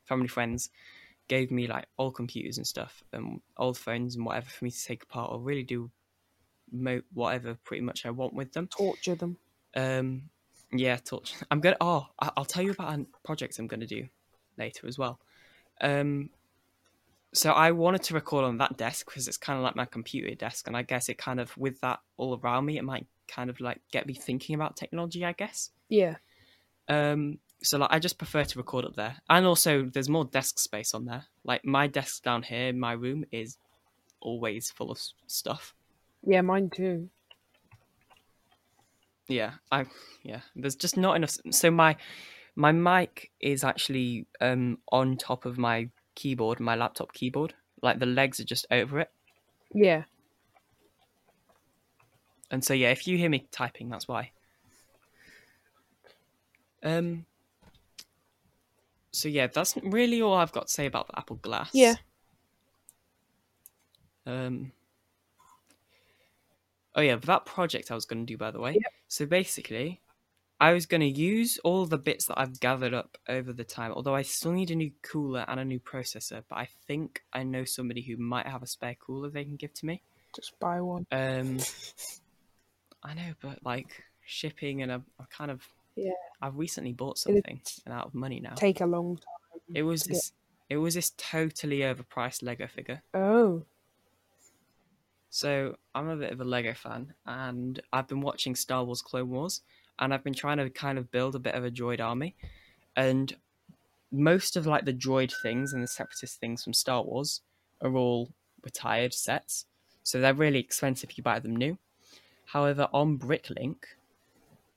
[0.04, 0.70] family friends
[1.30, 4.84] gave me like old computers and stuff and old phones and whatever for me to
[4.84, 5.90] take apart or really do
[6.74, 8.68] mo- whatever pretty much I want with them.
[8.68, 9.38] Torture them.
[9.78, 10.24] Um,
[10.74, 11.36] yeah, touch.
[11.50, 11.78] I'm gonna.
[11.80, 14.10] Oh, I- I'll tell you about a project I'm gonna do
[14.58, 15.22] later as well.
[15.80, 16.32] Um,
[17.34, 20.34] so I wanted to record on that desk because it's kind of like my computer
[20.36, 23.50] desk, and I guess it kind of with that all around me, it might kind
[23.50, 25.26] of like get me thinking about technology.
[25.26, 25.72] I guess.
[25.90, 26.16] Yeah.
[26.88, 30.60] Um, so like I just prefer to record up there, and also there's more desk
[30.60, 31.26] space on there.
[31.44, 33.58] Like my desk down here in my room is
[34.20, 35.74] always full of stuff.
[36.26, 37.10] Yeah, mine too.
[39.28, 39.86] yeah i
[40.24, 41.96] yeah there's just not enough so my
[42.56, 48.06] my mic is actually um on top of my keyboard my laptop keyboard like the
[48.06, 49.12] legs are just over it
[49.74, 50.04] Yeah.
[52.52, 54.32] and so yeah if you hear me typing that's why
[56.84, 57.26] um
[59.12, 61.96] so yeah that's really all i've got to say about the apple glass Yeah.
[64.26, 64.72] Um.
[66.96, 68.78] Oh yeah, that project I was going to do, by the way.
[69.08, 70.00] So basically,
[70.64, 73.92] I was going to use all the bits that I've gathered up over the time.
[73.92, 77.44] Although I still need a new cooler and a new processor, but I think I
[77.44, 80.02] know somebody who might have a spare cooler they can give to me.
[80.34, 81.06] Just buy one.
[81.12, 81.58] Um.
[83.04, 86.12] I know, but like shipping and I'm, I'm kind of Yeah.
[86.42, 88.54] I've recently bought something and out of money now.
[88.54, 89.60] Take a long time.
[89.76, 90.32] It was to get- this.
[90.70, 93.04] It was this totally overpriced Lego figure.
[93.14, 93.66] Oh.
[95.30, 99.30] So I'm a bit of a Lego fan, and I've been watching Star Wars Clone
[99.30, 99.62] Wars,
[100.00, 102.36] and I've been trying to kind of build a bit of a droid army,
[102.96, 103.36] and
[104.12, 107.42] most of like the droid things and the separatist things from Star Wars
[107.82, 108.30] are all
[108.64, 109.66] retired sets,
[110.04, 111.78] so they're really expensive if you buy them new.
[112.46, 113.78] However, on Bricklink,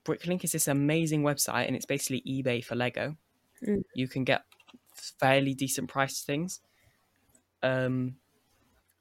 [0.05, 3.17] Bricklink is this amazing website, and it's basically eBay for Lego.
[3.67, 3.83] Mm.
[3.95, 4.45] You can get
[4.95, 6.61] fairly decent priced things.
[7.63, 8.17] Um,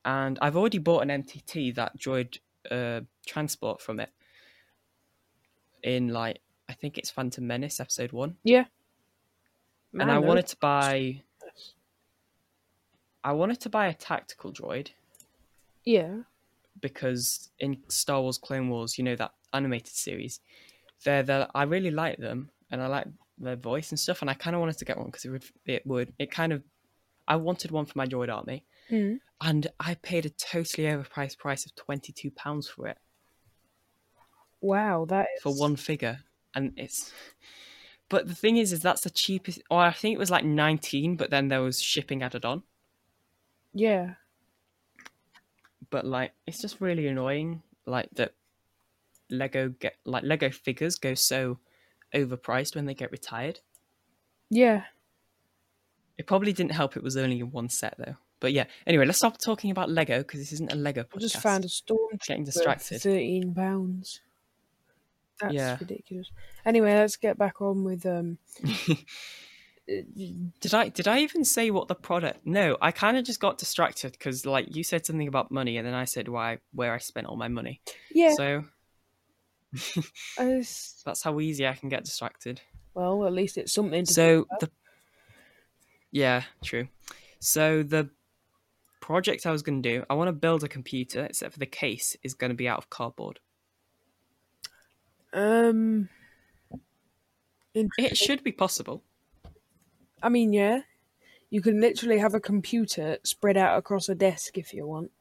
[0.04, 4.10] and I've already bought an MTT that droid uh, transport from it
[5.86, 8.66] in like I think it's Phantom Menace episode one, Yeah.
[9.94, 11.22] and I wanted to buy.
[13.24, 14.90] I wanted to buy a tactical droid
[15.84, 16.24] Yeah.
[16.82, 20.40] because in Star Wars Clone Wars, you know that animated series,
[21.04, 24.34] they're the I really like them and I like their voice and stuff, and I
[24.34, 26.64] kind of wanted to get one because it would it would it kind of
[27.28, 29.20] I wanted one for my droid army, Mm.
[29.42, 32.98] and I paid a totally overpriced price of twenty two pounds for it
[34.62, 36.20] Wow, that is for one figure,
[36.54, 37.12] and it's.
[38.10, 39.62] But the thing is, is that's the cheapest.
[39.70, 42.64] Or I think it was like nineteen, but then there was shipping added on.
[43.74, 44.16] Yeah.
[45.90, 48.34] But like, it's just really annoying, like that.
[49.32, 51.58] Lego get like Lego figures go so
[52.14, 53.60] overpriced when they get retired.
[54.52, 54.84] Yeah.
[56.20, 56.96] It probably didn't help.
[56.96, 58.18] It was only in one set though.
[58.40, 58.66] But yeah.
[58.86, 61.16] Anyway, let's stop talking about Lego because this isn't a Lego podcast.
[61.16, 63.02] I just found a storm getting distracted.
[63.02, 64.22] thirteen pounds.
[65.42, 65.78] That's Yeah.
[65.80, 66.32] ridiculous.
[66.66, 68.38] Anyway, let's get back on with um
[69.88, 72.40] Did I did I even say what the product?
[72.46, 75.86] No, I kind of just got distracted because like you said something about money, and
[75.86, 77.82] then I said why where I spent all my money.
[78.10, 78.34] Yeah.
[78.34, 78.64] So
[80.40, 82.62] I s- that's how easy I can get distracted.
[82.96, 84.72] well, at least it's something to So the
[86.12, 86.88] yeah, true.
[87.40, 88.10] So the
[89.02, 91.66] project I was going to do, I want to build a computer, except for the
[91.68, 93.40] case is going to be out of cardboard.
[95.34, 96.10] Um,
[97.74, 99.04] It should be possible.
[100.24, 100.82] I mean, yeah,
[101.50, 105.12] you can literally have a computer spread out across a desk if you want.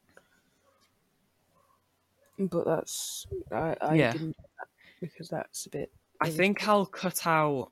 [2.39, 4.13] But that's I, I Yeah.
[4.13, 4.69] didn't that
[5.01, 5.93] because that's a bit.
[6.21, 7.71] I think I'll cut out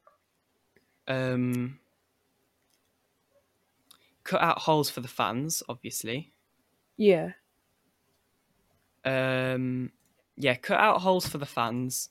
[1.09, 1.79] um
[4.25, 6.33] cut out holes for the fans, obviously.
[6.97, 7.33] Yeah,
[9.05, 9.90] Um
[10.37, 12.11] yeah, cut out holes for the fans.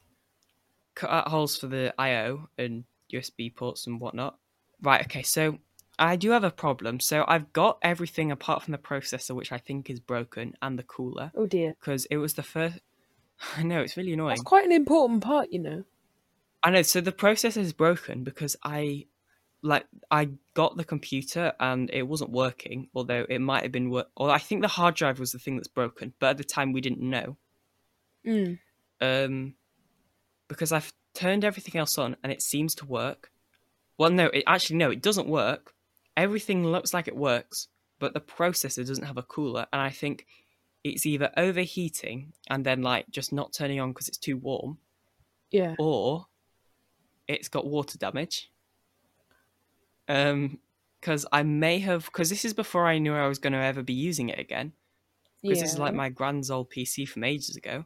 [0.96, 4.38] Cut out holes for the IO and USB ports and whatnot.
[4.82, 5.60] Right, okay, so
[6.00, 7.00] I do have a problem.
[7.00, 10.84] So I've got everything apart from the processor, which I think is broken, and the
[10.84, 12.80] cooler, oh dear, because it was the first.
[13.58, 14.34] I know it's really annoying.
[14.34, 15.84] It's quite an important part, you know.
[16.64, 16.82] I know.
[16.82, 19.06] So the processor is broken because I,
[19.64, 22.90] like, I got the computer and it wasn't working.
[22.94, 24.10] Although it might have been work.
[24.16, 26.14] Or I think the hard drive was the thing that's broken.
[26.20, 27.38] But at the time we didn't know.
[28.26, 28.60] Mm.
[29.02, 29.56] Um,
[30.52, 33.32] because I've turned everything else on and it seems to work.
[33.98, 35.74] Well, no, it actually no, it doesn't work.
[36.18, 40.26] Everything looks like it works, but the processor doesn't have a cooler, and I think
[40.84, 44.78] it's either overheating and then like just not turning on because it's too warm,
[45.52, 46.28] Yeah, or
[47.28, 48.52] it's got water damage.
[50.10, 50.60] Um,
[51.00, 53.82] because I may have because this is before I knew I was going to ever
[53.82, 54.74] be using it again.
[55.42, 55.64] Because yeah.
[55.64, 57.86] this is like my grand's old PC from ages ago.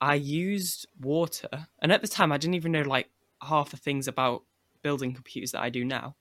[0.00, 3.10] I used water, and at the time I didn't even know like
[3.42, 4.44] half the things about
[4.82, 6.16] building computers that I do now.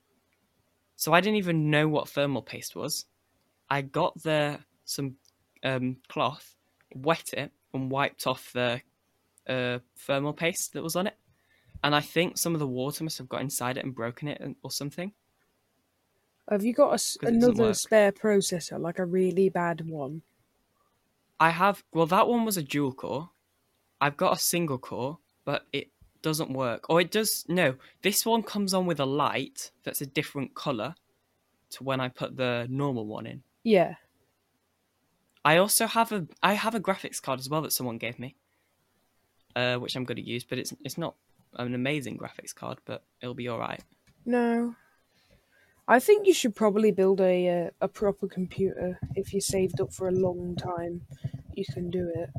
[0.96, 3.06] So I didn't even know what thermal paste was.
[3.70, 5.18] I got the some
[5.64, 6.58] um, cloth,
[6.96, 8.82] wet it, and wiped off the
[9.48, 11.18] uh, thermal paste that was on it.
[11.84, 14.58] And I think some of the water must have got inside it and broken it
[14.64, 15.14] or something.
[16.50, 19.88] Have you got a s 'Cause it doesn't another spare processor, like a really bad
[19.88, 20.24] one?
[21.40, 23.32] I have well that one was a dual core.
[24.02, 25.90] I've got a single core, but it
[26.22, 26.90] doesn't work.
[26.90, 27.76] Or it does no.
[28.02, 30.96] This one comes on with a light that's a different colour
[31.72, 33.44] to when I put the normal one in.
[33.64, 33.96] Yeah,
[35.44, 38.36] I also have a I have a graphics card as well that someone gave me.
[39.56, 41.16] Uh, which I'm going to use, but it's it's not
[41.54, 43.84] an amazing graphics card, but it'll be alright.
[44.26, 44.76] no.
[45.88, 49.94] I think you should probably build a uh, a proper computer if you saved up
[49.94, 51.02] for a long time.
[51.54, 52.30] You can do it.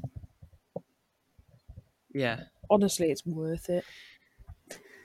[2.16, 2.40] Yeah.
[2.70, 3.84] Honestly, it's worth it.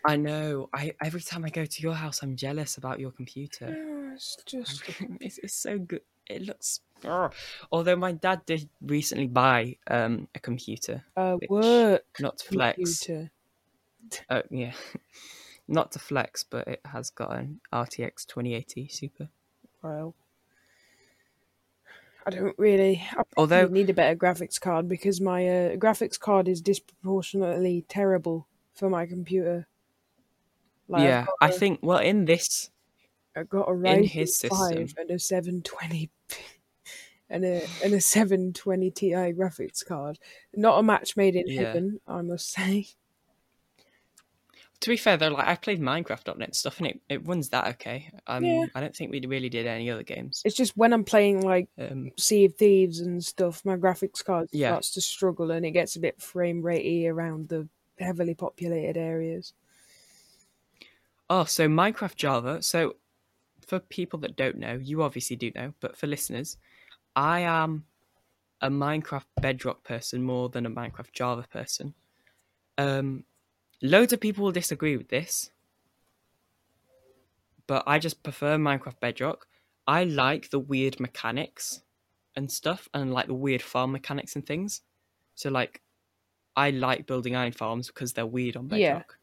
[0.06, 0.70] I know.
[0.74, 3.68] I every time I go to your house I'm jealous about your computer.
[3.70, 4.84] Yeah, It's just
[5.20, 6.02] it's, it's so good.
[6.30, 6.80] It looks.
[7.06, 7.34] Ugh.
[7.72, 12.76] Although my dad did recently buy um, a computer, a Which- work not to flex.
[12.78, 13.32] computer.
[14.30, 14.74] Uh, yeah,
[15.68, 19.30] not to flex, but it has got an RTX 2080 Super.
[19.84, 20.16] Well,
[22.26, 23.02] I don't really.
[23.18, 28.48] I Although- need a better graphics card because my uh, graphics card is disproportionately terrible
[28.74, 29.68] for my computer.
[30.88, 31.80] Like, yeah, I a- think.
[31.82, 32.70] Well, in this,
[33.36, 36.10] I've got a Ryzen his five system- and a seven twenty
[37.30, 40.20] and a and a seven twenty Ti graphics card.
[40.54, 41.62] Not a match made in Yeah.
[41.62, 42.88] heaven, I must say.
[44.82, 47.26] To be fair, though, like I played Minecraft on it and stuff, and it, it
[47.28, 48.12] runs that okay.
[48.28, 48.66] Um, Yeah.
[48.76, 50.42] I don't think we really did any other games.
[50.44, 54.50] It's just when I'm playing like Um, Sea of Thieves and stuff, my graphics card
[54.52, 54.70] Yeah.
[54.72, 59.54] starts to struggle and it gets a bit frame ratey around the heavily populated areas.
[61.30, 62.62] Oh, so Minecraft Java.
[62.62, 62.96] So,
[63.66, 66.58] for people that don't know, you obviously do know, but for listeners,
[67.16, 67.86] I am
[68.62, 71.94] a Minecraft Bedrock person more than a Minecraft Java person.
[72.78, 73.24] Um,
[73.82, 75.52] loads of people will disagree with this,
[77.68, 79.48] but I just prefer Minecraft Bedrock.
[79.88, 81.82] I like the weird mechanics
[82.36, 84.82] and stuff, and like the weird farm mechanics and things.
[85.36, 85.82] So, like,
[86.56, 88.94] I like building iron farms because they're weird on Yeah.
[88.94, 89.18] Bedrock.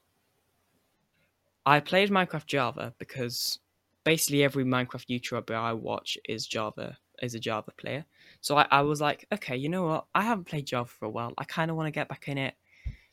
[1.66, 3.58] I played Minecraft Java because
[4.04, 8.06] basically every Minecraft YouTuber I watch is Java is a Java player.
[8.40, 10.06] So I, I was like, okay, you know what?
[10.14, 11.34] I haven't played Java for a while.
[11.36, 12.54] I kind of want to get back in it.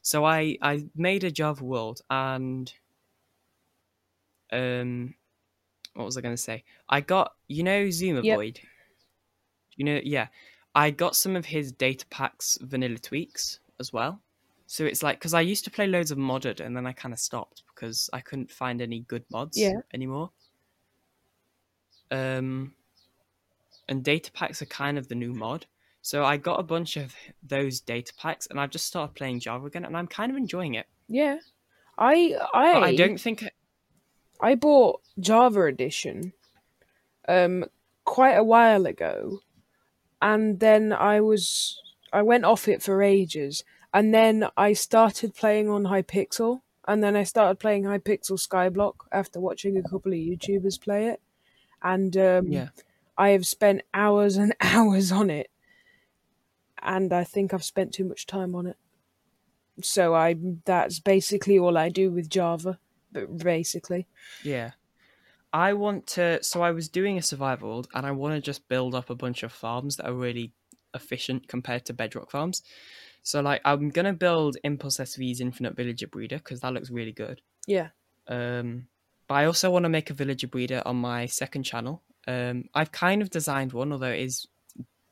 [0.05, 2.71] So I I made a Java world and
[4.51, 5.15] um
[5.95, 6.63] what was I going to say?
[6.87, 8.37] I got you know Zuma Yep.
[8.37, 8.59] Void.
[9.77, 10.27] You know, yeah.
[10.75, 14.21] I got some of his data packs vanilla tweaks as well.
[14.67, 17.11] So it's like because I used to play loads of modded and then I kind
[17.11, 19.73] of stopped because I couldn't find any good mods Yeah.
[19.91, 20.29] anymore.
[22.11, 22.75] Um,
[23.89, 25.65] and data packs are kind of the new mod.
[26.05, 29.65] So I got a bunch of those data packs and I've just started playing Java
[29.65, 30.85] again and I'm kind of enjoying it.
[31.07, 31.39] Yeah.
[31.97, 33.43] I I But I don't think
[34.39, 36.33] I bought Java Edition
[37.27, 37.65] um
[38.03, 39.39] quite a while ago
[40.21, 41.81] and then I was
[42.13, 47.15] I went off it for ages and then I started playing on Hypixel and then
[47.15, 51.19] I started playing Hypixel Skyblock after watching a couple of YouTubers play it
[51.81, 52.67] and um yeah.
[53.17, 55.49] I have spent hours and hours on it
[56.85, 58.77] and I think I've spent too much time on it.
[59.81, 62.79] So I that's basically all I do with Java,
[63.11, 64.07] but basically.
[64.43, 64.71] Yeah.
[65.51, 66.43] I want to.
[66.43, 69.15] So I was doing a survival world, and I want to just build up a
[69.15, 70.53] bunch of farms that are really
[70.93, 72.61] efficient compared to Bedrock farms.
[73.23, 77.41] So like, I'm gonna build Impulse SV's Infinite Villager Breeder because that looks really good.
[77.67, 77.89] Yeah.
[78.27, 78.87] Um,
[79.27, 82.03] but I also want to make a Villager Breeder on my second channel.
[82.27, 84.47] Um, I've kind of designed one, although it is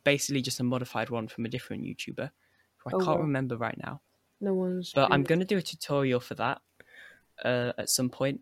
[0.03, 2.29] basically just a modified one from a different YouTuber
[2.77, 3.23] who I Oh, can't wow.
[3.25, 4.01] remember right now.
[4.41, 6.61] No one's But I'm going to do a tutorial for that
[7.45, 8.41] uh, at some point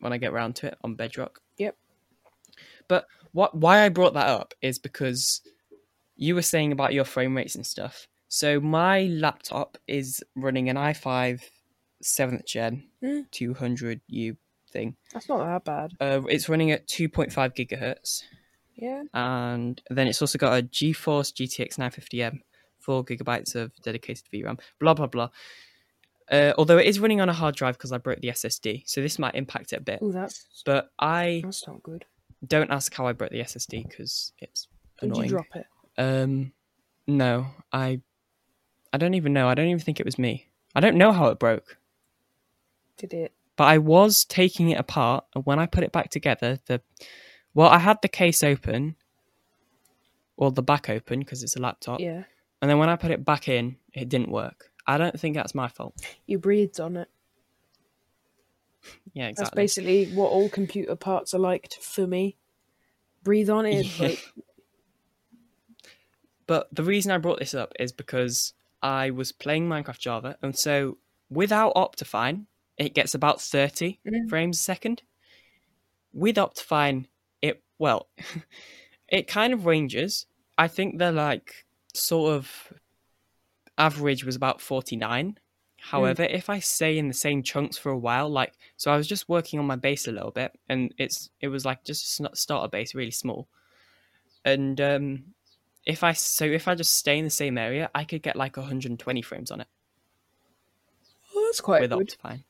[0.00, 1.40] when I get around to it on Bedrock.
[1.58, 1.76] Yep.
[2.88, 5.40] But what why I brought that up is because
[6.16, 8.06] you were saying about your frame rates and stuff.
[8.28, 11.40] So my laptop is running an i5
[12.02, 13.20] seventh gen Hmm.
[13.32, 14.36] 200U
[14.70, 14.96] thing.
[15.12, 15.92] That's not that bad.
[16.00, 18.22] Uh, it's running at 2.5 gigahertz,
[18.80, 19.02] Yeah.
[19.12, 22.40] and then it's also got a GeForce GTX 950M,
[22.78, 24.60] four gigabytes of dedicated VRAM.
[24.78, 25.28] Blah blah blah.
[26.30, 29.00] Uh, although it is running on a hard drive because I broke the SSD, so
[29.00, 29.98] this might impact it a bit.
[30.02, 32.04] Oh, that's But I that's not good.
[32.46, 34.68] don't ask how I broke the SSD because it's
[35.00, 35.24] Did annoying.
[35.24, 35.66] you drop it?
[35.96, 36.52] Um,
[37.06, 38.00] no, I,
[38.92, 39.48] I don't even know.
[39.48, 40.48] I don't even think it was me.
[40.74, 41.78] I don't know how it broke.
[42.98, 43.32] Did it?
[43.56, 46.80] But I was taking it apart, and when I put it back together, the,
[47.54, 48.96] well, I had the case open,
[50.36, 52.24] or the back open because it's a laptop, Yeah.
[52.62, 54.70] and then when I put it back in, it didn't work.
[54.86, 55.94] I don't think that's my fault.
[56.26, 57.08] You breathed on it.
[59.12, 59.42] Yeah, exactly.
[59.44, 62.36] That's basically what all computer parts are like for me.
[63.24, 63.84] Breathe on it.
[63.98, 64.08] Yeah.
[64.08, 64.24] Like,
[66.46, 70.56] But the reason I brought this up is because I was playing Minecraft Java, and
[70.56, 70.96] so
[71.28, 72.46] without Optifine,
[72.78, 74.30] it gets about 30 Mhm.
[74.30, 75.02] frames a second.
[76.14, 77.06] With Optifine,
[77.78, 78.08] well,
[79.08, 80.26] it kind of ranges.
[80.56, 82.72] I think they're like sort of
[83.76, 85.38] average was about 49.
[85.80, 89.06] However, if I stay in the same chunks for a while, like, so I was
[89.06, 92.30] just working on my base a little bit, and it's, it was like just a
[92.34, 93.48] starter base, really small.
[94.44, 95.24] And, um,
[95.86, 98.58] if I so if I just stay in the same area, I could get like
[98.58, 99.68] 120 frames on it
[101.34, 102.08] oh, that's quite with good.
[102.08, 102.44] Optifine.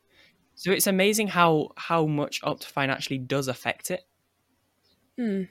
[0.55, 4.07] So it's amazing how how much Optifine actually does affect it.
[5.19, 5.43] Hmm.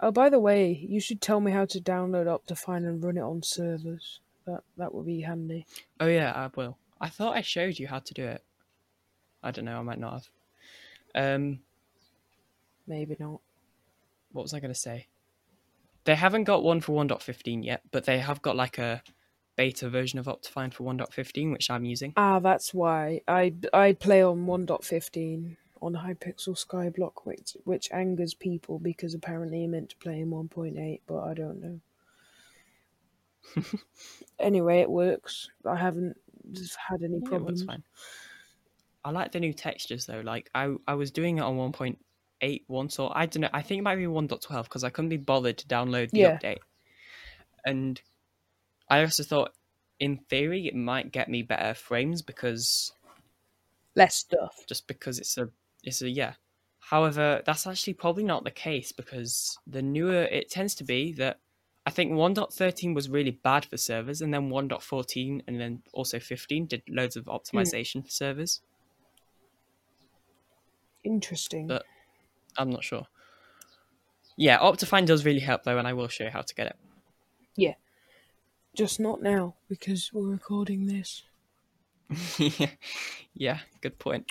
[0.00, 3.22] Oh, by the way, you should tell me how to download Optifine and run it
[3.22, 4.20] on servers.
[4.46, 5.66] That that would be handy.
[6.00, 6.78] Oh yeah, I will.
[7.00, 8.42] I thought I showed you how to do it.
[9.42, 9.78] I don't know.
[9.78, 10.28] I might not have.
[11.14, 11.60] Um,
[12.86, 13.40] Maybe not.
[14.32, 15.06] what was I going to say?
[16.04, 19.02] They haven't got one for 1.15 yet, but they have got like a
[19.56, 22.14] beta version of Optifine for 1.15, which I'm using.
[22.16, 28.78] Ah, that's why I I play on 1.15 on Hypixel Skyblock, which which angers people
[28.78, 31.80] because apparently you're meant to play in 1.8, but I don't know.
[34.38, 35.50] anyway, it works.
[35.64, 36.16] I haven't
[36.88, 37.44] had any Yeah, it problems.
[37.44, 37.82] works fine.
[39.04, 40.20] I like the new textures though.
[40.20, 43.50] Like I, I was doing it on 1.8 once, or I don't know.
[43.52, 46.30] I think it might be 1.12 because I couldn't be bothered to download the Yeah.
[46.30, 46.58] update.
[47.64, 48.00] And
[48.90, 49.54] I also thought,
[50.00, 52.92] in theory, it might get me better frames because
[53.94, 54.64] Less stuff.
[54.66, 55.50] just because it's a,
[55.82, 56.34] it's a yeah.
[56.80, 61.38] However, that's actually probably not the case because the newer it tends to be that
[61.84, 66.66] I think 1.13 was really bad for servers, and then 1.14 and then also 15
[66.66, 67.30] did loads of hmm.
[67.30, 68.60] optimization for servers.
[71.04, 71.66] Interesting.
[71.66, 71.84] But-
[72.56, 73.06] I'm not sure.
[74.36, 76.76] Yeah, Optifine does really help though, and I will show you how to get it.
[77.56, 77.74] Yeah.
[78.74, 81.22] Just not now because we're recording this.
[83.34, 84.30] yeah, good point.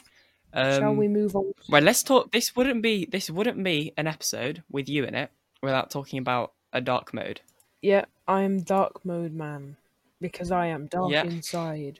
[0.54, 1.54] Um, Shall we move on?
[1.70, 2.32] Right, let's talk.
[2.32, 5.32] This wouldn't be this wouldn't be an episode with you in it
[5.62, 7.41] without talking about a dark mode.
[7.82, 9.78] Yeah, I am dark mode man
[10.22, 11.24] because I am dark Yeah.
[11.24, 12.00] inside.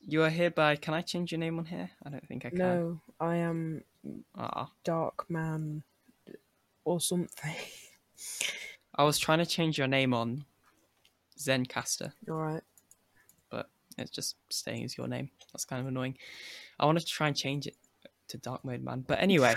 [0.00, 0.76] You are hereby.
[0.76, 1.90] Can I change your name on here?
[2.04, 2.58] I don't think I can.
[2.58, 3.84] No, I am
[4.36, 5.82] Ah, dark man
[6.84, 7.54] or something.
[8.94, 10.44] I was trying to change your name on
[11.38, 12.62] Zencastr, All right.
[13.48, 15.30] but It's just staying as your name.
[15.52, 16.18] That's kind of annoying.
[16.82, 17.76] I wanted to try and change it
[18.28, 19.04] to dark mode, man.
[19.06, 19.54] But anyway,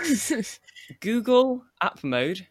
[1.00, 2.46] Google app mode,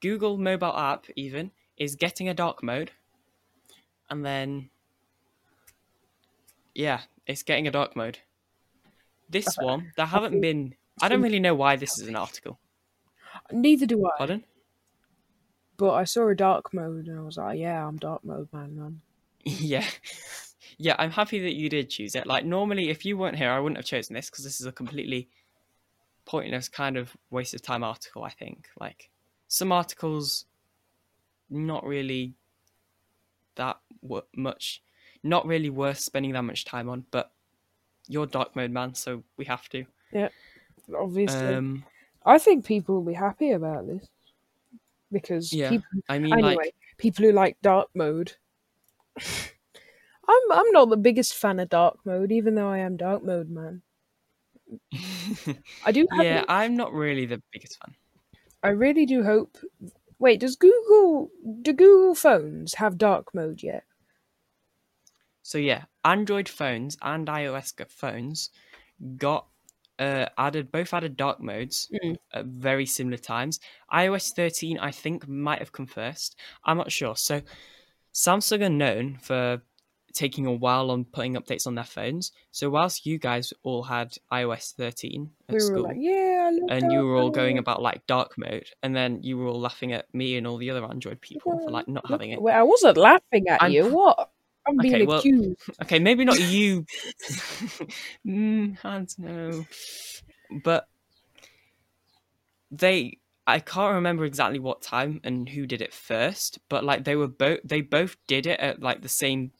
[0.00, 2.92] Google mobile app even is getting a dark mode,
[4.08, 4.70] and then
[6.74, 8.20] yeah, it's getting a dark mode.
[9.28, 10.76] This one, there haven't been.
[11.00, 12.58] I don't really know why this is an article.
[13.50, 14.10] Neither do I.
[14.18, 14.44] Pardon?
[15.78, 18.76] But I saw a dark mode and I was like, yeah, I'm dark mode man,
[18.76, 19.00] man.
[19.44, 19.86] Yeah.
[20.78, 22.26] Yeah, I'm happy that you did choose it.
[22.26, 24.72] Like, normally, if you weren't here, I wouldn't have chosen this because this is a
[24.72, 25.28] completely
[26.24, 28.68] pointless kind of waste of time article, I think.
[28.78, 29.10] Like,
[29.48, 30.46] some articles,
[31.50, 32.34] not really
[33.56, 34.82] that w- much,
[35.22, 37.32] not really worth spending that much time on, but
[38.08, 39.84] you're dark mode man, so we have to.
[40.12, 40.28] Yeah,
[40.96, 41.54] obviously.
[41.54, 41.84] Um,
[42.24, 44.08] I think people will be happy about this.
[45.10, 48.32] Because yeah, people, I mean, anyway, like, people who like dark mode.
[50.32, 53.50] I'm I'm not the biggest fan of dark mode, even though I am dark mode
[53.50, 53.82] man.
[55.84, 57.94] I do have yeah, I'm not really the biggest fan.
[58.60, 59.56] I really do hope.
[60.18, 61.30] Wait, does Google
[61.62, 63.84] do Google phones have dark mode yet?
[65.42, 68.50] So yeah, Android phones and iOS phones
[69.16, 69.48] got
[69.98, 72.16] uh, added both added dark modes Mm.
[72.32, 73.60] at very similar times.
[73.92, 76.38] iOS 13, I think, might have come first.
[76.64, 77.16] I'm not sure.
[77.16, 77.42] So
[78.14, 79.62] Samsung are known for
[80.14, 82.32] taking a while on putting updates on their phones.
[82.50, 87.04] So whilst you guys all had iOS 13 at We school, like, yeah, and you
[87.04, 90.36] were all going about like dark mode, and then you were all laughing at me
[90.36, 92.40] and all the other Android people for like not having it.
[92.40, 93.88] Well, I wasn't laughing at I'm you.
[93.88, 94.30] What?
[94.66, 95.60] I'm being Okay, well- accused.
[95.82, 96.86] Okay, maybe not you.
[98.26, 99.66] mm, I don't know.
[100.62, 100.86] But
[102.70, 107.16] they, I can't remember exactly what time and who did it first, but like they
[107.16, 109.52] were both, they both did it at like the same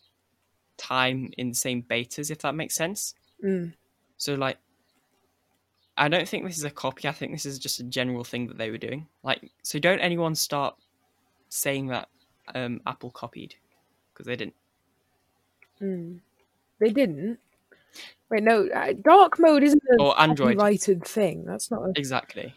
[0.78, 3.14] time in the same betas, if that makes sense.
[3.44, 3.72] Mm.
[4.16, 4.58] So like,
[5.96, 7.06] I don't think this is a copy.
[7.08, 9.06] I think this is just a general thing that they were doing.
[9.22, 10.76] Like, so don't anyone start
[11.50, 12.08] saying that
[12.54, 13.54] um, Apple copied
[14.12, 14.54] because they didn't.
[15.80, 16.20] Mm.
[16.80, 17.38] They didn't.
[18.30, 18.66] Wait, no.
[18.68, 20.56] uh, Dark mode isn't a Or Android.
[20.56, 21.44] copyrighted thing.
[21.44, 21.92] That's not a.
[21.96, 22.54] Exactly.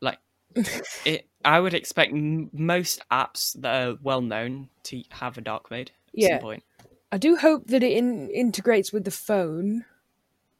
[0.00, 0.18] Like
[1.04, 5.70] it, I would expect m- most apps that are well known to have a dark
[5.70, 6.28] mode at Yeah.
[6.30, 6.64] some point.
[7.12, 9.84] I do hope that it in, integrates with the phone.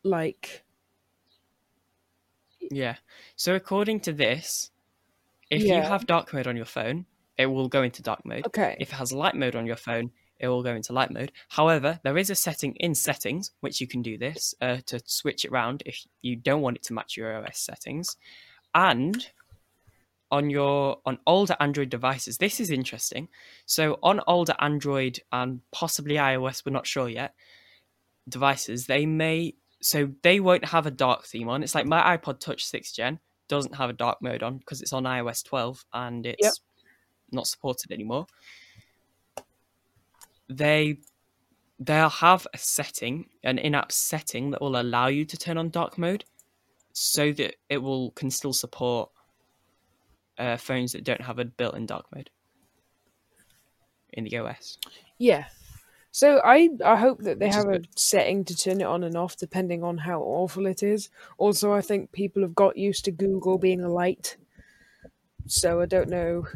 [0.03, 0.65] Like,
[2.71, 2.97] Yeah.
[3.37, 4.71] So according to this,
[5.51, 8.47] if you have dark mode on your phone, it will go into dark mode.
[8.47, 8.77] okay.
[8.79, 11.33] If it has light mode on your phone, it will go into light mode.
[11.49, 15.45] However, there is a setting in settings which you can do this uh, to switch
[15.45, 18.17] it around if you don't want it to match your OS settings.
[18.75, 19.27] And
[20.31, 23.29] on your on older Android devices, this is interesting.
[23.67, 27.35] So on older Android and possibly iOS, we're not sure yet.
[28.29, 31.63] Devices, they may so they won't have a dark theme on.
[31.63, 33.19] It's like my iPod Touch 6 Gen
[33.49, 36.53] doesn't have a dark mode on because it's on iOS 12 and it's Yep.
[37.33, 38.27] not supported anymore.
[40.49, 40.99] They
[41.79, 45.97] they'll have a setting, an in-app setting that will allow you to turn on dark
[45.97, 46.25] mode,
[46.93, 49.11] so that it will can still support
[50.41, 52.31] uh, phones that don't have a built-in dark mode
[54.13, 54.79] in the OS.
[55.19, 55.45] Yeah.
[56.13, 59.17] So I I hope that they Which have a setting to turn it on and
[59.17, 61.09] off depending on how awful it is.
[61.39, 64.37] Also, I think people have got used to Google being a light.
[65.47, 66.47] So I don't know.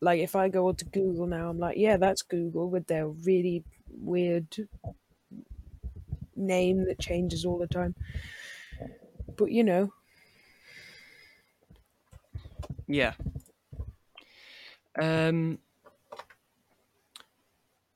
[0.00, 3.64] Like if I go onto Google now, I'm like, yeah, that's Google with their really
[3.88, 4.68] weird
[6.36, 7.94] name that changes all the time.
[9.36, 9.92] But you know,
[12.86, 13.14] Yeah.
[14.98, 15.58] Um.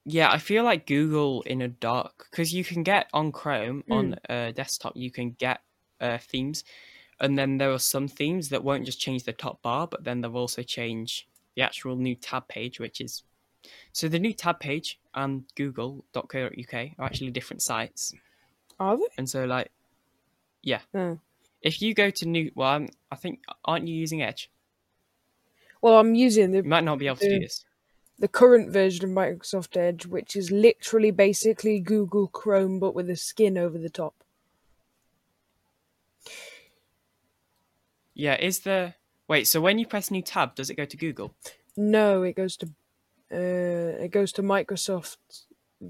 [0.04, 4.16] Yeah, I feel like Google in a dark because you can get on Chrome on
[4.28, 4.96] uh, desktop.
[4.96, 5.60] You can get
[6.00, 6.64] uh, themes,
[7.20, 10.22] and then there are some themes that won't just change the top bar, but then
[10.22, 13.22] they'll also change the actual new tab page, which is
[13.92, 18.14] so the new tab page and Google.co.uk are actually different sites,
[18.80, 19.04] are they?
[19.18, 19.70] and so like,
[20.62, 21.18] yeah, Oh.
[21.60, 24.50] if you go to new, well, I'm, I think aren't you using Edge?
[25.80, 27.64] Well, I'm using the You might not be able to do this.
[28.18, 33.16] the current version of Microsoft Edge, which is literally basically Google Chrome but with a
[33.16, 34.14] skin over the top.
[38.14, 38.94] Yeah, is the
[39.28, 39.46] wait?
[39.46, 41.34] So when you press new tab, does it go to Google?
[41.76, 42.66] No, it goes to
[43.32, 45.18] uh, it goes to Microsoft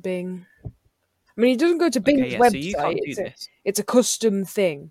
[0.02, 0.46] Bing.
[0.64, 2.38] I mean, it doesn't go to Bing's Okay, yeah.
[2.38, 2.50] website.
[2.50, 3.34] So you can't do it's, a,
[3.64, 4.90] it's a custom thing.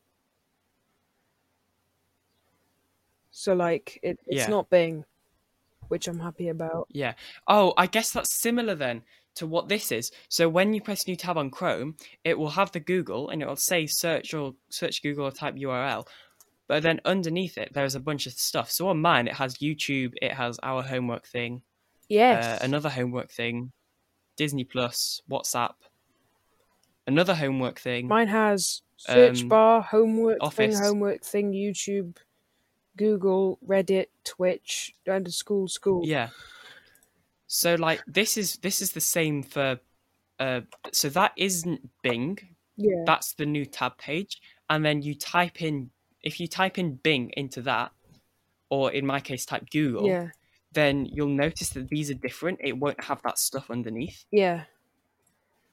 [3.37, 4.49] So like, it, it's Yeah.
[4.49, 5.05] not Bing,
[5.89, 6.87] which I'm happy about.
[6.91, 7.13] Yeah.
[7.47, 9.03] Oh, I guess that's similar then
[9.35, 10.11] to what this is.
[10.27, 13.47] So when you press new tab on Chrome, it will have the Google and it
[13.47, 16.07] will say search or search Google or type URL.
[16.67, 18.71] But then underneath it, there's a bunch of stuff.
[18.71, 21.61] So on mine, it has YouTube, it has our homework thing,
[22.09, 22.43] Yes.
[22.43, 23.71] uh, another homework thing,
[24.35, 25.75] Disney Plus, WhatsApp,
[27.05, 28.07] another homework thing.
[28.07, 30.73] Mine has search Um, bar, homework Office.
[30.75, 32.17] thing, homework thing, YouTube,
[32.97, 36.01] Google, Reddit, Twitch, and school, school.
[36.03, 36.29] Yeah.
[37.47, 39.79] So like this is this is the same for
[40.39, 42.37] uh so that isn't Bing.
[42.75, 43.03] Yeah.
[43.05, 44.41] That's the new tab page.
[44.69, 45.91] And then you type in
[46.23, 47.91] if you type in Bing into that,
[48.69, 50.29] or in my case type Google, yeah.
[50.73, 52.59] then you'll notice that these are different.
[52.61, 54.25] It won't have that stuff underneath.
[54.31, 54.63] Yeah.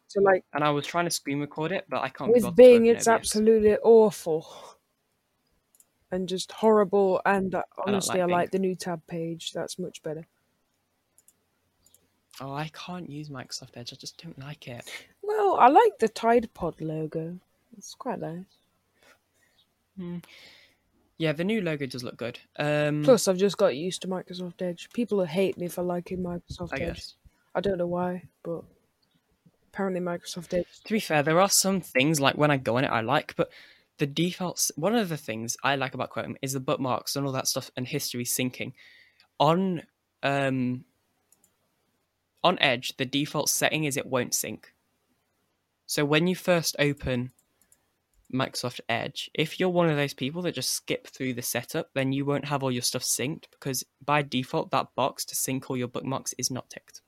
[0.07, 2.87] So like And I was trying to screen record it, but I can't with Bing,
[2.87, 3.15] it's OBS.
[3.15, 4.47] absolutely awful
[6.15, 7.21] and just horrible.
[7.27, 9.53] And uh, honestly, like I like the new tab page.
[9.53, 10.27] That's much better.
[12.41, 13.93] Oh, I can't use Microsoft Edge.
[13.93, 14.91] I just don't like it.
[15.23, 17.37] Well, I like the Tide Pod logo.
[17.77, 18.45] It's quite nice.
[21.19, 22.39] Yeah, the new logo does look good.
[22.59, 24.89] Um Plus, I've just got used to Microsoft Edge.
[24.93, 26.95] People hate me for liking Microsoft I Edge.
[26.95, 27.15] guess.
[27.55, 28.65] I don't know why, but
[29.73, 30.67] apparently Microsoft Edge.
[30.85, 33.35] To be fair, there are some things like when I go on it I like,
[33.37, 33.51] but
[33.99, 37.33] the defaults one of the things I like about Chrome is the bookmarks and all
[37.33, 38.73] that stuff and history syncing.
[39.39, 39.83] On
[40.23, 40.85] um
[42.43, 44.75] on Edge, the default setting is it won't sync.
[45.87, 47.33] So when you first open
[48.33, 52.13] Microsoft Edge, if you're one of those people that just skip through the setup, then
[52.13, 55.77] you won't have all your stuff synced because by default that box to sync all
[55.77, 57.01] your bookmarks is not ticked.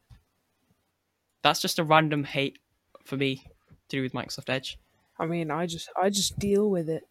[1.43, 2.59] That's just a random hate
[3.05, 4.78] for me to do with Microsoft Edge.
[5.19, 7.07] I mean, I just I just deal with it.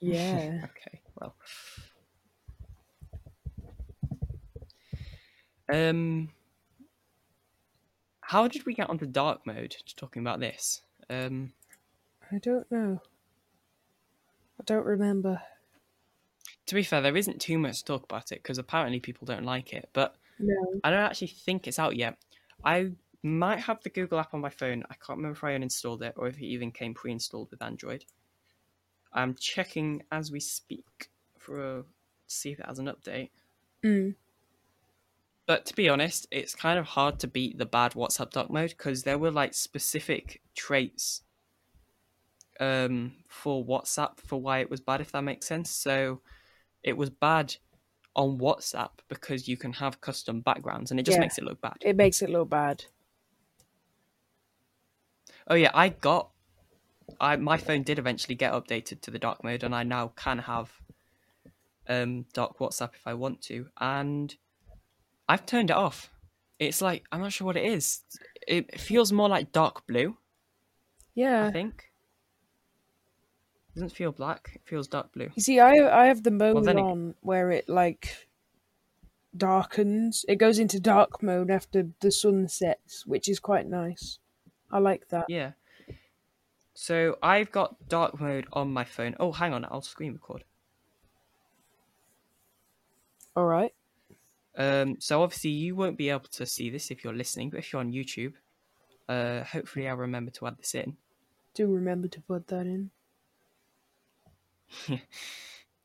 [0.00, 0.66] Yeah.
[0.76, 1.34] Okay, well.
[5.72, 6.30] Um
[8.20, 10.82] how did we get onto dark mode talking about this?
[11.10, 11.52] Um
[12.30, 13.00] I don't know.
[14.60, 15.42] I don't remember.
[16.66, 19.44] to be fair, there isn't too much to talk about it because apparently people don't
[19.44, 20.80] like it, but No.
[20.84, 22.16] I don't actually think it's out yet.
[22.64, 22.92] I
[23.22, 24.82] might have the Google app on my phone.
[24.90, 28.04] I can't remember if I uninstalled it or if it even came pre-installed with Android.
[29.12, 31.86] I'm checking as we speak for a, to
[32.26, 33.30] see if it has an update.
[33.84, 34.14] Mm.
[35.46, 38.70] But to be honest, it's kind of hard to beat the bad WhatsApp dark mode
[38.70, 41.22] because there were like specific traits
[42.60, 45.70] um, for WhatsApp for why it was bad, if that makes sense.
[45.70, 46.22] So
[46.82, 47.56] it was bad
[48.14, 51.22] on WhatsApp because you can have custom backgrounds and it just Yeah.
[51.22, 51.76] makes it look bad.
[51.80, 52.84] It makes it look bad.
[55.46, 56.32] Oh yeah, I got
[57.20, 60.40] I my phone did eventually get updated to the dark mode and I now can
[60.40, 60.82] have
[61.88, 64.36] um dark WhatsApp if I want to and
[65.28, 66.12] I've turned it off.
[66.58, 68.02] It's like I'm not sure what it is.
[68.48, 70.18] It feels more like dark blue,
[71.14, 71.92] Yeah, I think.
[73.74, 75.32] doesn't feel black, it feels dark blue.
[75.34, 78.28] You see, I I have the mode it- on where it like
[79.36, 80.24] darkens.
[80.26, 84.18] It goes into dark mode after the sun sets, which is quite nice.
[84.72, 85.26] I like that.
[85.28, 85.52] Yeah.
[86.74, 89.14] So I've got dark mode on my phone.
[89.20, 90.44] Oh, hang on, I'll screen record.
[93.36, 93.74] All right.
[94.56, 97.72] Um, so obviously you won't be able to see this if you're listening, but if
[97.72, 98.34] you're on YouTube,
[99.08, 100.96] uh, hopefully I'll remember to add this in.
[101.54, 102.90] Do remember to put that in.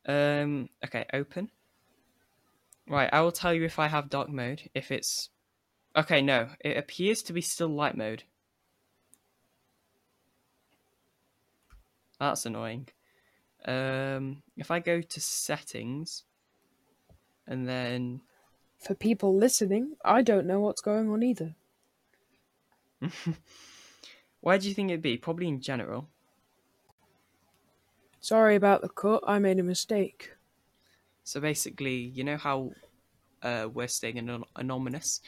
[0.08, 1.50] Um, okay, open.
[2.88, 4.70] Right, I will tell you if I have dark mode.
[4.74, 5.28] If it's
[5.94, 8.24] okay, no, it appears to be still light mode.
[12.18, 12.88] That's annoying.
[13.64, 16.24] Um, if I go to settings,
[17.46, 18.20] and then
[18.78, 21.54] For people listening, I don't know what's going on either.
[24.40, 25.16] where do you think it'd be?
[25.16, 26.08] Probably in general.
[28.20, 29.24] Sorry about the cut.
[29.26, 30.32] I made a mistake.
[31.24, 32.72] So basically, you know how
[33.42, 35.20] uh, we're staying anon- anonymous.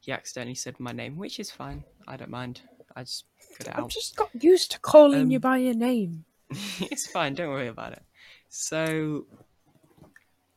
[0.00, 1.84] He accidentally said my name, which is fine.
[2.06, 2.62] I don't mind.
[2.94, 3.24] I just
[3.56, 3.90] cut it I've out.
[3.90, 6.24] just got used to calling you Um, by your name.
[6.80, 7.34] it's fine.
[7.34, 8.02] Don't worry about it.
[8.48, 9.26] So,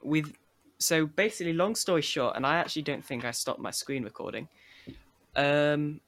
[0.03, 0.33] with
[0.79, 4.47] so basically, long story short, and I actually don't think I stopped my screen recording.
[5.35, 6.01] Um,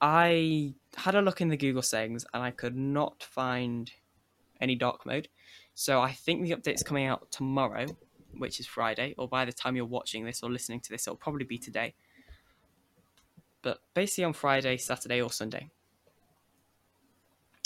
[0.00, 3.90] I had a look in the Google settings and I could not find
[4.60, 5.28] any dark mode.
[5.74, 7.86] So I think the update's coming out tomorrow,
[8.36, 11.16] which is Friday, or by the time you're watching this or listening to this, it'll
[11.16, 11.94] probably be today.
[13.62, 15.70] But basically on Friday, Saturday, or Sunday.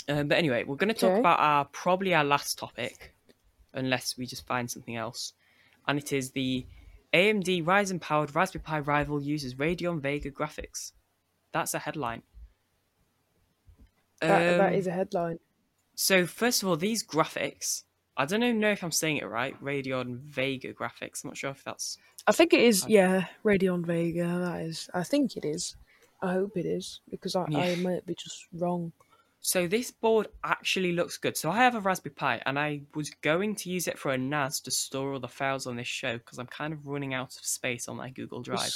[0.07, 3.15] Uh, but anyway, we're going to talk about our probably our last topic,
[3.73, 5.33] unless we just find something else,
[5.87, 6.65] and it is the
[7.13, 10.91] AMD Ryzen powered Raspberry Pi rival uses Radeon Vega graphics.
[11.51, 12.21] that's a headline.
[14.21, 15.39] That, that Um, is a headline.
[15.95, 17.83] So first of all, these graphics.
[18.17, 19.61] I don't even know if I'm saying it right.
[19.61, 21.23] Radeon Vega graphics.
[21.23, 21.97] I'm not sure if that's.
[22.27, 22.85] I think it is.
[22.87, 24.23] Yeah, Radeon Vega.
[24.39, 24.89] That is.
[24.93, 25.75] I think it is.
[26.21, 28.93] I hope it is because I, I might be just wrong.
[29.45, 31.37] So this board actually looks good.
[31.37, 34.17] So I have a Raspberry Pi, and I was going to use it for a
[34.17, 37.37] NAS to store all the files on this show because I'm kind of running out
[37.37, 38.73] of space on my Google Drive.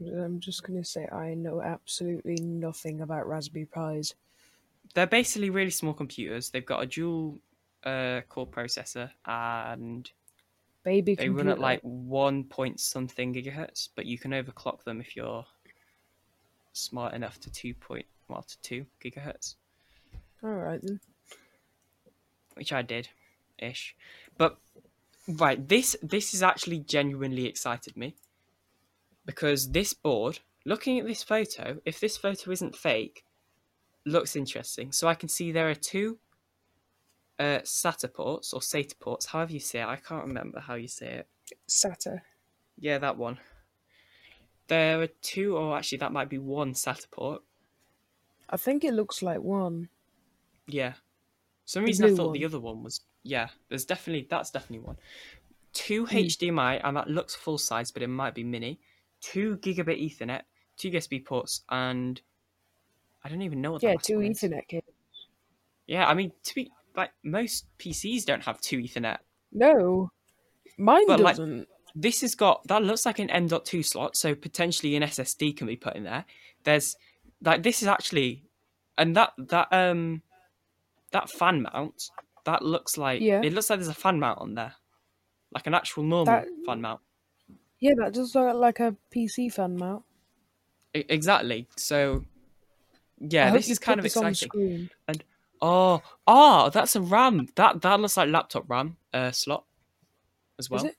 [0.00, 4.14] I'm just gonna say I know absolutely nothing about Raspberry Pis.
[4.94, 6.48] They're basically really small computers.
[6.48, 7.38] They've got a dual
[7.84, 10.10] uh, core processor, and
[10.82, 11.44] Baby they computer.
[11.44, 13.90] run at like one point something gigahertz.
[13.94, 15.44] But you can overclock them if you're
[16.72, 19.56] smart enough to two point well to two gigahertz.
[20.42, 21.00] All right then.
[22.54, 23.08] which I did,
[23.58, 23.94] ish.
[24.38, 24.58] But
[25.28, 28.14] right, this this is actually genuinely excited me
[29.24, 33.24] because this board, looking at this photo, if this photo isn't fake,
[34.04, 34.92] looks interesting.
[34.92, 36.18] So I can see there are two
[37.38, 39.86] uh, SATA ports or SATA ports, however you say it.
[39.86, 41.26] I can't remember how you say it.
[41.68, 42.20] SATA.
[42.78, 43.38] Yeah, that one.
[44.68, 47.42] There are two, or actually, that might be one SATA port.
[48.48, 49.88] I think it looks like one.
[50.66, 50.94] Yeah.
[51.64, 53.48] Some The reason I thought the other one was yeah.
[53.68, 54.96] There's definitely that's definitely one.
[55.72, 56.16] Two Hmm.
[56.16, 58.80] HDMI and that looks full size, but it might be mini.
[59.20, 60.42] Two gigabit Ethernet,
[60.76, 62.20] two USB ports, and
[63.24, 63.82] I don't even know what.
[63.82, 64.18] Yeah, two.
[64.18, 64.94] Ethernet cables.
[65.86, 69.18] Yeah, I mean to be like most PCs don't have two Ethernet.
[69.52, 70.10] No,
[70.78, 71.68] mine But, doesn't.
[71.94, 75.76] This has got that looks like an M.2 slot, so potentially an SSD can be
[75.76, 76.24] put in there.
[76.64, 76.96] There's
[77.42, 78.44] like this is actually,
[78.98, 80.22] and that that um
[81.12, 82.10] that fan mount
[82.44, 83.40] that looks like Yeah.
[83.42, 84.74] it looks like there's a fan mount on there,
[85.52, 87.00] like an actual normal That- fan mount.
[87.78, 90.04] Yeah, that does look like a PC fan mount.
[90.94, 91.66] E- exactly.
[91.76, 92.24] So
[93.18, 94.90] yeah, this is kind of this exciting.
[95.08, 95.24] And
[95.62, 97.48] Oh, oh, that's a RAM.
[97.54, 99.64] That that looks like laptop RAM uh, slot
[100.58, 100.84] as well.
[100.84, 100.96] Is it?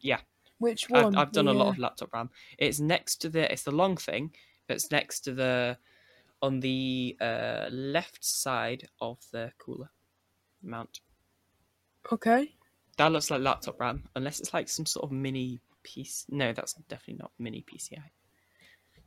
[0.00, 0.20] Yeah.
[0.58, 1.16] Which I've, one?
[1.16, 2.30] I've done a lot of laptop RAM.
[2.58, 3.50] It's next to the.
[3.52, 4.32] It's the long thing
[4.66, 5.78] that's next to the,
[6.42, 9.90] on the uh, left side of the cooler
[10.62, 11.00] mount.
[12.12, 12.54] Okay.
[12.98, 16.26] That looks like laptop RAM, unless it's like some sort of mini piece.
[16.28, 18.02] No, that's definitely not mini PCI.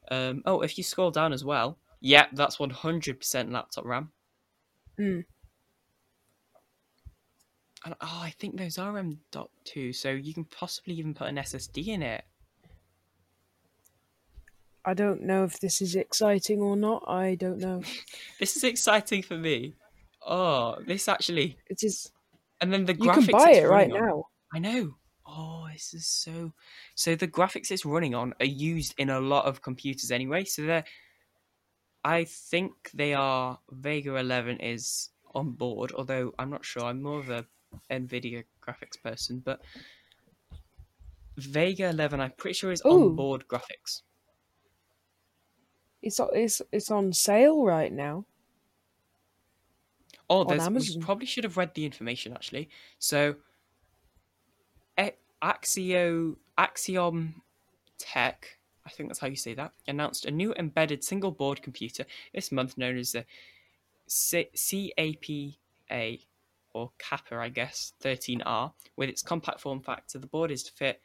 [0.09, 0.43] Um.
[0.45, 4.11] Oh, if you scroll down as well, yeah, that's one hundred percent laptop RAM.
[4.97, 5.21] Hmm.
[7.83, 11.87] And, oh, I think those are M.2, so you can possibly even put an SSD
[11.89, 12.23] in it.
[14.85, 17.03] I don't know if this is exciting or not.
[17.07, 17.81] I don't know.
[18.39, 19.73] This is exciting for me.
[20.25, 22.11] Oh, this actually, It is.
[22.61, 24.23] and then the You graphics can buy it right on- now.
[24.53, 24.95] I know.
[25.27, 26.53] Oh, this is so.
[26.95, 30.45] So the graphics it's running on are used in a lot of computers anyway.
[30.45, 30.85] So they're.
[32.03, 33.59] I think they are.
[33.71, 36.85] Vega 11 is on board, although I'm not sure.
[36.85, 37.45] I'm more of a
[37.89, 39.61] Nvidia graphics person, but
[41.37, 43.09] Vega 11, I'm pretty sure is Ooh.
[43.09, 44.03] on board graphics.
[46.05, 48.25] It's it's it's on sale right now.
[50.29, 52.69] Oh, there's, we probably should have read the information actually.
[52.97, 53.35] So,
[55.45, 57.41] Axio Axiom
[57.99, 62.05] Tech, I think that's how you say that, announced a new embedded single board computer
[62.33, 63.25] this month known as the
[64.07, 65.57] CAPA
[66.73, 70.17] or Kappa, I guess, 13R, with its compact form factor.
[70.17, 71.01] The board is to fit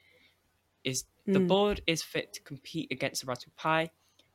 [0.83, 1.47] is the Hmm.
[1.47, 3.91] board is fit to compete against the Raspberry Pi,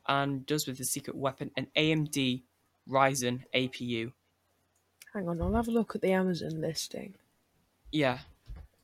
[0.07, 2.43] and does with the secret weapon an AMD
[2.89, 4.11] Ryzen APU.
[5.13, 7.15] Hang on, I'll have a look at the Amazon listing.
[7.91, 8.19] Yeah,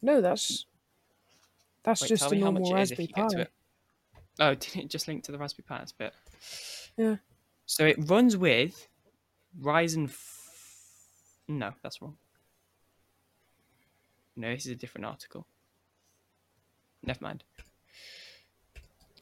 [0.01, 0.65] No, that's
[1.84, 3.45] that's Wait, just a me how much normal it is if Raspberry you get to
[3.45, 3.51] Pi.
[4.39, 5.78] Oh, did it just link to the Raspberry Pi?
[5.80, 6.13] That's a bit.
[6.97, 7.15] Yeah.
[7.65, 8.88] So it runs with
[9.61, 10.05] Ryzen.
[10.05, 10.39] F-
[11.47, 12.17] no, that's wrong.
[14.36, 15.45] No, this is a different article.
[17.03, 17.43] Never mind.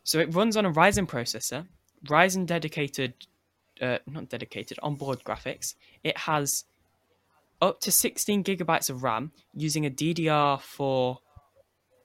[0.03, 1.65] So it runs on a Ryzen processor,
[2.07, 3.13] Ryzen dedicated,
[3.81, 5.75] uh, not dedicated, onboard graphics.
[6.03, 6.65] It has
[7.61, 11.17] up to 16 gigabytes of RAM using a DDR4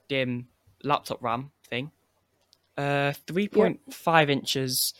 [0.09, 0.45] DIMM
[0.83, 1.91] laptop RAM thing.
[2.77, 4.93] Uh, 3.5 inches,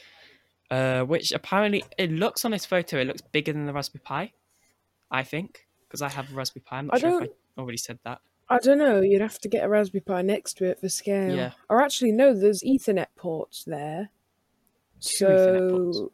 [0.72, 4.32] uh, which apparently it looks on this photo, it looks bigger than the Raspberry Pi.
[5.12, 6.78] I think because I have a Raspberry Pi.
[6.78, 8.20] I'm not I sure if don't- I already said that.
[8.48, 9.02] I don't know.
[9.02, 11.36] You'd have to get a Raspberry Pi next to it for scale.
[11.36, 11.52] Yeah.
[11.70, 12.34] Or actually, no.
[12.34, 14.12] There's Ethernet ports there.
[15.02, 15.98] Two Ethernet ports.
[15.98, 16.12] so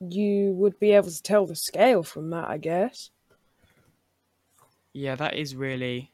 [0.00, 3.10] you would be able to tell the scale from that, I guess.
[4.92, 6.12] Yeah, that is really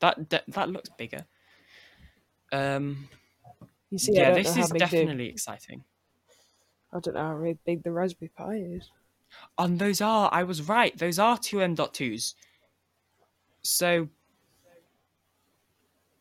[0.00, 1.26] that that, that looks bigger.
[2.52, 3.08] Um,
[3.90, 5.84] You see, yeah, this is big the- definitely exciting.
[6.92, 8.90] I don't know how big- big the Raspberry Pi is.
[9.58, 12.34] And those are, I was right, those are two M.2s.
[13.62, 14.08] So,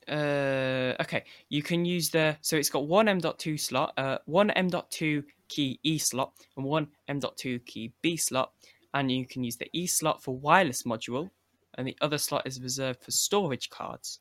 [0.09, 5.23] uh, okay, you can use the, so it's got one M.2 slot, uh, one M.2
[5.47, 8.51] key E slot, and one M.2 key B slot,
[8.93, 11.29] and you can use the E slot for wireless module,
[11.75, 14.19] and the other slot is reserved for storage cards.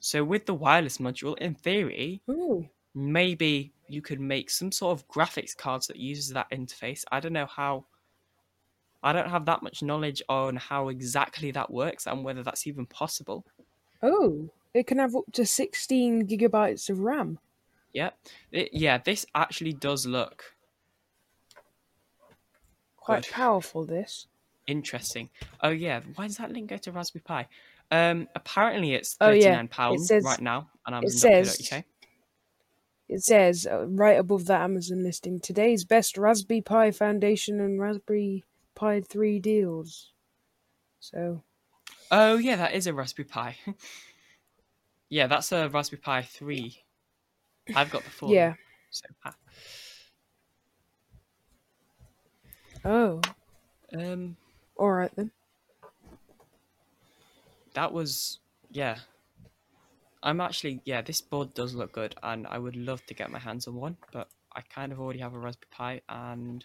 [0.00, 5.08] So with the wireless module, in theory, Oh, maybe you could make some sort of
[5.08, 7.02] graphics cards that uses that interface.
[7.10, 7.86] I don't know how.
[9.02, 12.86] I don't have that much knowledge on how exactly that works and whether that's even
[12.86, 13.44] possible.
[14.02, 17.38] oh, it can have up to 16 gigabytes of RAM.
[17.92, 18.10] Yeah,
[18.52, 18.98] It- yeah.
[18.98, 20.54] This actually does look
[22.96, 23.32] Quite Good.
[23.32, 24.26] powerful, this.
[24.66, 25.30] interesting.
[25.62, 27.46] Oh yeah, why does that link go to Raspberry Pi?
[27.92, 31.72] Um, apparently it's Oh, thirty yeah, nine pounds says- right now, and I'm it says-.
[33.08, 33.22] It
[33.68, 38.42] uh, right above the Amazon listing today's best Raspberry Pi Foundation and Raspberry
[38.74, 40.10] Pi 3 deals.
[40.98, 41.44] So,
[42.10, 43.56] Oh yeah, that is a Raspberry Pi.
[45.08, 46.82] yeah, that's a Raspberry Pi three.
[47.74, 48.30] I've got the four.
[48.30, 48.54] yeah.
[48.90, 49.34] So, ah.
[52.84, 53.20] Oh,
[53.92, 54.36] um,
[54.76, 55.30] all right then.
[57.76, 58.40] that was
[58.72, 58.96] yeah.
[60.22, 61.02] I'm actually yeah.
[61.02, 63.96] This board does look good, and I would love to get my hands on one,
[64.12, 66.64] but I kind of already have a Raspberry Pi, and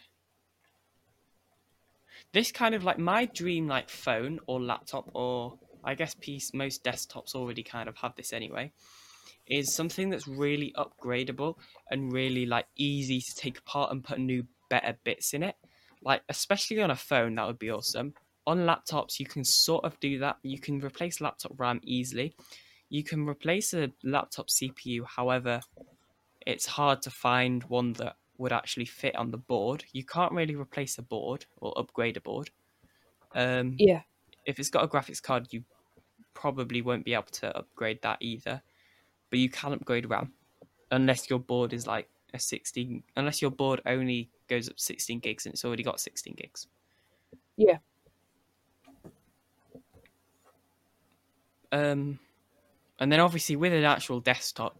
[2.33, 6.15] this kind of like my dream like phone or laptop or I guess
[6.53, 8.71] most desktops already kind of have this anyway.
[9.47, 11.55] Is something that's really upgradable
[11.89, 15.55] and really like easy to take apart and put new better bits in it.
[16.03, 18.13] Like especially on a phone, that would be awesome.
[18.47, 20.37] On laptops, you can sort of do that.
[20.43, 22.33] You can replace laptop RAM easily.
[22.89, 25.03] You can replace a laptop CPU.
[25.05, 25.61] However,
[26.45, 29.85] it's hard to find one that would actually fit on the board.
[29.93, 32.49] You can't really replace a board or upgrade a board.
[33.35, 34.01] Um, Yeah.
[34.45, 35.63] If it's got a graphics card, you
[36.33, 38.61] probably won't be able to upgrade that either.
[39.29, 40.33] But you can upgrade RAM,
[40.91, 43.03] unless your board is like a 16.
[43.15, 46.67] Unless your board only goes up 16 gigs and it's already got 16 gigs.
[47.57, 47.77] Yeah.
[51.71, 52.19] Um,
[52.99, 54.77] and then obviously with an actual desktop,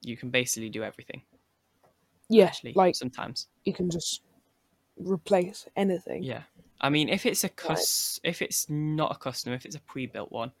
[0.00, 1.22] you can basically do everything.
[2.28, 2.46] Yeah.
[2.46, 4.22] Actually, like sometimes, you can just
[4.96, 6.22] replace anything.
[6.22, 6.42] yeah.
[6.82, 10.32] I mean, if it's a cus, if it's not a custom, if it's a pre-built
[10.32, 10.52] one,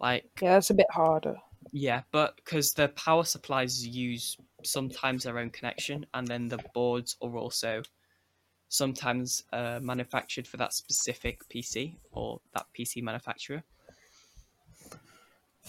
[0.00, 1.36] like Yeah, that's a bit harder.
[1.72, 7.16] Yeah, but because the power supplies use sometimes their own connection, and then the boards
[7.20, 7.82] are also
[8.68, 13.64] sometimes uh, manufactured for that specific PC or that PC manufacturer.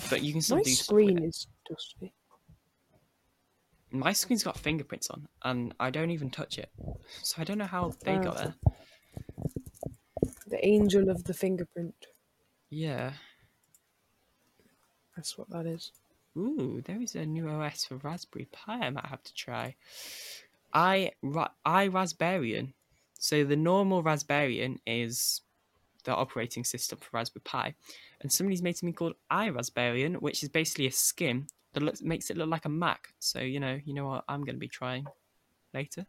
[0.09, 2.13] But you can still My do with screen is dusty.
[3.91, 6.71] My screen's got fingerprints on, and I don't even touch it,
[7.21, 8.19] so I don't know how they Oh.
[8.19, 8.55] got there.
[10.49, 12.07] The angel of the fingerprint.
[12.69, 13.13] Yeah.
[15.15, 15.91] That's what that is.
[16.37, 18.79] Ooh, there is a new OS for Raspberry Pi.
[18.79, 19.75] I might have to try.
[20.73, 22.73] I Ra- I Raspberry.
[23.19, 25.41] So the normal Raspbian is
[26.03, 27.75] the operating system for Raspberry Pi,
[28.21, 32.37] and somebody's made something called iRaspbian, which is basically a skin that looks, makes it
[32.37, 33.13] look like a Mac.
[33.19, 35.07] So you know, you know what I'm going to be trying
[35.73, 36.07] later.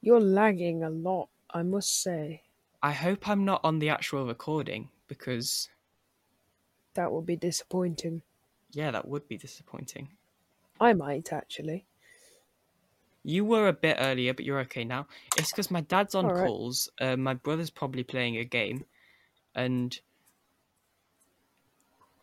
[0.00, 2.42] You're lagging a lot, I must say.
[2.82, 5.68] I hope I'm not on the actual recording because
[6.92, 8.24] That would be disappointing.
[8.72, 10.16] yeah, that would be disappointing.
[10.80, 11.86] I might actually.
[13.22, 15.06] You were a bit earlier, but you're okay now.
[15.36, 16.50] It's because my dad's on Alright.
[16.50, 16.90] calls.
[17.00, 18.86] Uh, my brother's probably playing a game,
[19.54, 20.00] and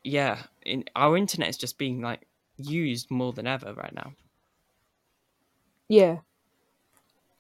[0.04, 2.28] yeah, in, our internet is just being like
[2.58, 4.14] used more than ever right now.
[5.88, 6.22] Yeah.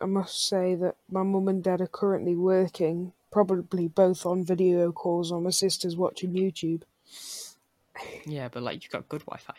[0.06, 4.92] I must say that my mum and dad are currently working, probably both on video
[4.92, 6.84] calls or my sister's watching YouTube.
[8.24, 9.56] Yeah, but like you've got good Wi-Fi.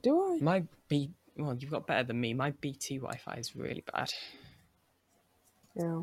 [0.00, 0.38] Do I?
[0.40, 2.34] My B, well, you've got better than me.
[2.34, 4.12] My BT Wi-Fi is really bad.
[5.74, 6.02] Yeah.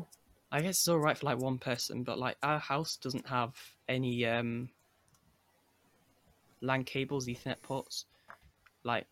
[0.50, 3.54] I guess it's all right for like one person, but like our house doesn't have
[3.88, 4.68] any um
[6.60, 8.04] LAN cables, Ethernet ports.
[8.84, 9.06] Like,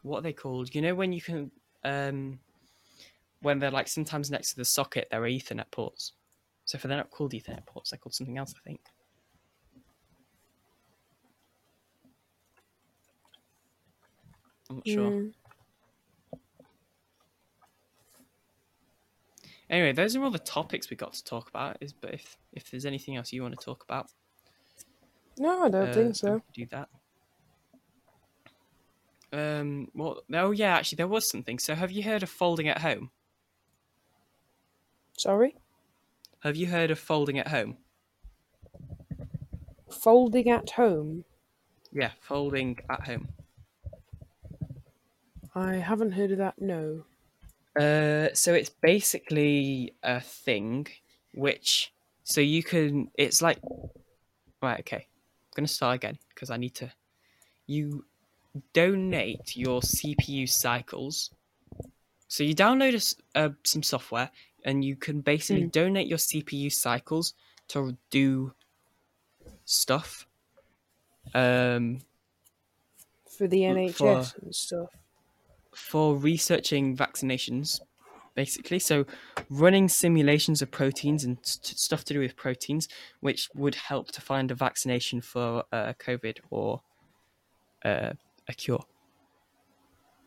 [0.00, 0.74] what are they called?
[0.74, 1.50] You know when you can
[1.84, 2.38] um
[3.44, 6.12] when they're like sometimes next to the socket, there are Ethernet ports.
[6.64, 8.80] So if they're not called Ethernet ports, they're called something else, I think.
[14.70, 15.12] I'm not sure.
[19.68, 21.76] Anyway, those are all the topics we got to talk about.
[21.80, 24.10] Is but if if there's anything else you want to talk about,
[25.38, 26.42] No, I don't uh, think so.
[26.54, 26.88] do that.
[29.32, 29.88] Um.
[29.94, 30.22] Well.
[30.32, 30.76] Oh yeah.
[30.76, 31.58] Actually, there was something.
[31.58, 33.10] So, have you heard of folding at home?
[35.16, 35.54] Sorry?
[36.40, 37.76] Have you heard of folding at home?
[39.90, 41.24] Folding at home?
[41.92, 43.28] Yeah, folding at home.
[45.54, 47.04] I haven't heard of that, no.
[47.78, 50.86] Uh, so it's basically a thing
[51.32, 51.92] which
[52.22, 53.58] so you can it's like
[54.62, 56.90] right okay i'm gonna start again because i need to
[57.66, 58.04] you
[58.72, 61.30] donate your cpu cycles
[62.28, 62.94] so you download
[63.34, 64.30] a uh, some software
[64.64, 65.72] and you can basically Mm.
[65.72, 67.34] donate your cpu cycles
[67.68, 68.54] to do
[69.64, 70.26] stuff
[71.34, 72.00] um
[73.28, 74.88] For the NHS and stuff.
[75.74, 77.80] for researching vaccinations,
[78.34, 78.78] basically.
[78.78, 79.06] So,
[79.50, 82.88] running simulations of proteins and st- stuff to do with proteins,
[83.20, 86.82] which would help to find a vaccination for uh, COVID or
[87.84, 88.12] uh,
[88.48, 88.84] a cure.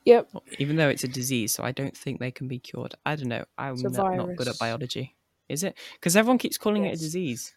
[0.08, 0.30] Yep.
[0.36, 2.96] Oh, even though it's a disease, so I don't think they can be cured.
[3.06, 3.44] I don't know.
[3.58, 5.18] I'm not, not good at biology.
[5.50, 5.78] Is it?
[5.96, 7.54] Because everyone keeps calling it a disease.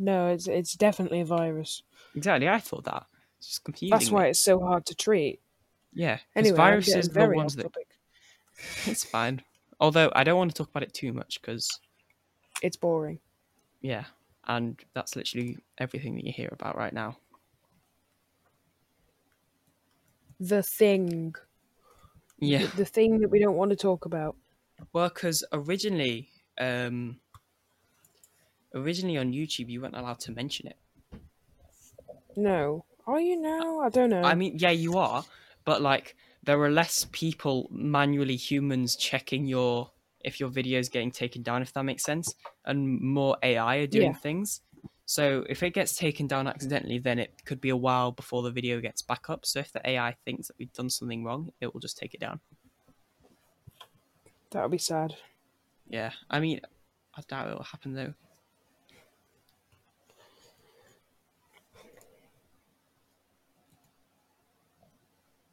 [0.00, 1.84] No, it's it's definitely a virus.
[2.16, 2.48] Exactly.
[2.48, 3.06] I thought that.
[3.38, 3.96] It's just confusing.
[3.96, 4.30] That's why me.
[4.30, 5.38] it's so hard to treat.
[5.94, 6.18] Yeah.
[6.34, 7.62] Anyway, viruses are the ones that.
[7.62, 7.86] topic.
[8.86, 9.40] It's fine.
[9.78, 11.68] Although I don't want to talk about it too much because
[12.62, 13.20] It's boring.
[13.80, 14.06] Yeah,
[14.48, 17.16] and that's literally everything that you hear about right now.
[20.40, 21.36] The thing.
[22.40, 24.36] Yeah, The thing that we don't want to talk about.
[24.92, 27.20] well, because originally, um,
[28.74, 30.78] originally on YouTube, you weren't allowed to mention it.
[32.36, 32.86] No.
[33.06, 33.80] Are you now?
[33.80, 34.24] I don't know.
[34.24, 35.24] I mean, yeah, you are,
[35.64, 39.92] but like there are less people manually humans checking your
[40.24, 42.34] if your video is getting taken down, if that makes sense,
[42.64, 44.14] and more AI are doing Yeah.
[44.14, 44.62] things.
[45.08, 48.50] So if it gets taken down accidentally, then it could be a while before the
[48.50, 49.46] video gets back up.
[49.46, 52.20] So if the AI thinks that we've done something wrong, it will just take it
[52.20, 52.40] down.
[54.50, 55.16] that would be sad.
[55.88, 56.60] Yeah, I mean,
[57.16, 58.14] I doubt it'll happen though.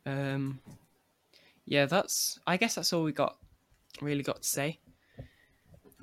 [0.05, 0.59] Um,
[1.63, 2.41] yeah, that's.
[2.45, 3.37] I guess that's all we got.
[4.01, 4.79] Really got to say.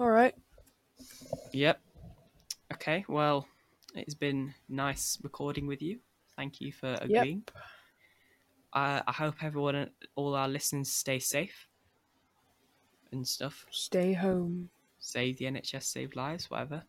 [0.01, 0.35] All right.
[1.53, 1.79] Yep.
[2.83, 3.05] Okay.
[3.09, 3.47] Well,
[3.95, 6.01] it's been nice recording with you.
[6.35, 7.45] Thank you for agreeing.
[8.73, 11.69] I I hope everyone, all our listeners, stay safe
[13.13, 13.67] and stuff.
[13.71, 14.69] Stay home.
[14.99, 16.83] Save the NHS, save lives, whatever.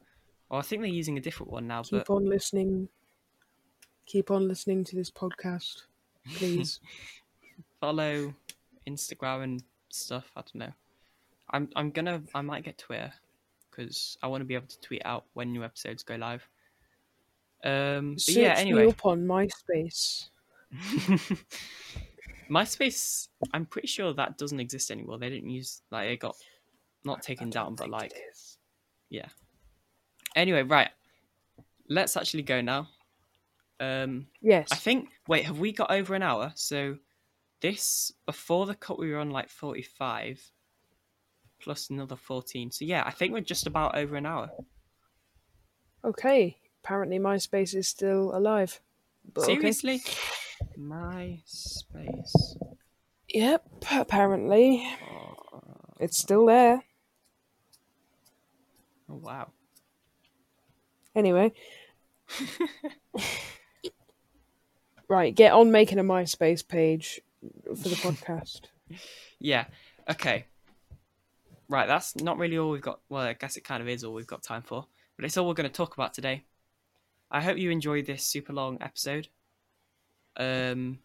[0.50, 2.90] Well, I think they're using a different one now, Keep but on listening.
[4.08, 5.84] Keep on listening to this podcast,
[6.38, 6.80] please.
[7.80, 8.34] follow
[8.88, 10.32] Instagram and stuff.
[10.36, 10.74] I don't know.
[11.52, 13.14] I'm I'm gonna I might get Twitter
[13.76, 16.48] because I want to be able to tweet out when new episodes go live.
[17.64, 18.56] Um, but Search yeah.
[18.56, 20.30] me Anyway, up on MySpace.
[22.50, 23.30] MySpace.
[23.54, 25.18] I'm pretty sure that doesn't exist anymore.
[25.18, 26.36] They didn't use like it got
[27.06, 28.14] not taken down, but like
[29.10, 29.28] yeah.
[30.36, 30.90] Anyway, right.
[31.90, 32.90] Let's actually go now.
[33.80, 34.70] Um, Yes.
[34.72, 35.10] I think.
[35.28, 36.52] Wait, have we got over an hour?
[36.56, 36.98] So
[37.62, 40.42] this before the cut, we were on like forty-five,
[41.64, 42.72] plus another fourteen.
[42.72, 44.52] So yeah, I think we're just about over an hour.
[46.04, 46.58] Okay.
[46.84, 48.82] Apparently, MySpace is still alive.
[49.34, 49.56] But okay.
[49.56, 50.02] Seriously,
[50.78, 52.58] MySpace.
[53.30, 53.66] Yep.
[53.92, 54.86] Apparently,
[56.00, 56.84] it's still there.
[59.10, 59.52] Oh wow.
[61.16, 61.54] Anyway.
[65.08, 65.34] right.
[65.34, 67.22] Get on making a MySpace page
[67.66, 68.62] for the podcast.
[69.40, 69.66] Yeah.
[70.10, 70.46] Okay.
[71.74, 71.88] Right.
[71.88, 73.00] That's not really all we've got.
[73.10, 74.86] Well, I guess it kind of is all we've got time for.
[75.16, 76.44] But it's all we're going to talk about today.
[77.32, 79.28] I hope you enjoyed this super long episode.
[80.38, 81.00] Um,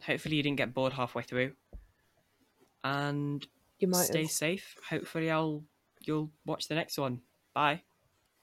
[0.00, 1.52] hopefully you didn't get bored halfway through.
[2.82, 3.46] And
[3.78, 4.30] You might stay have.
[4.30, 4.74] safe.
[4.88, 5.62] Hopefully I'll
[6.00, 7.20] you'll watch the next one.
[7.52, 7.82] Bye.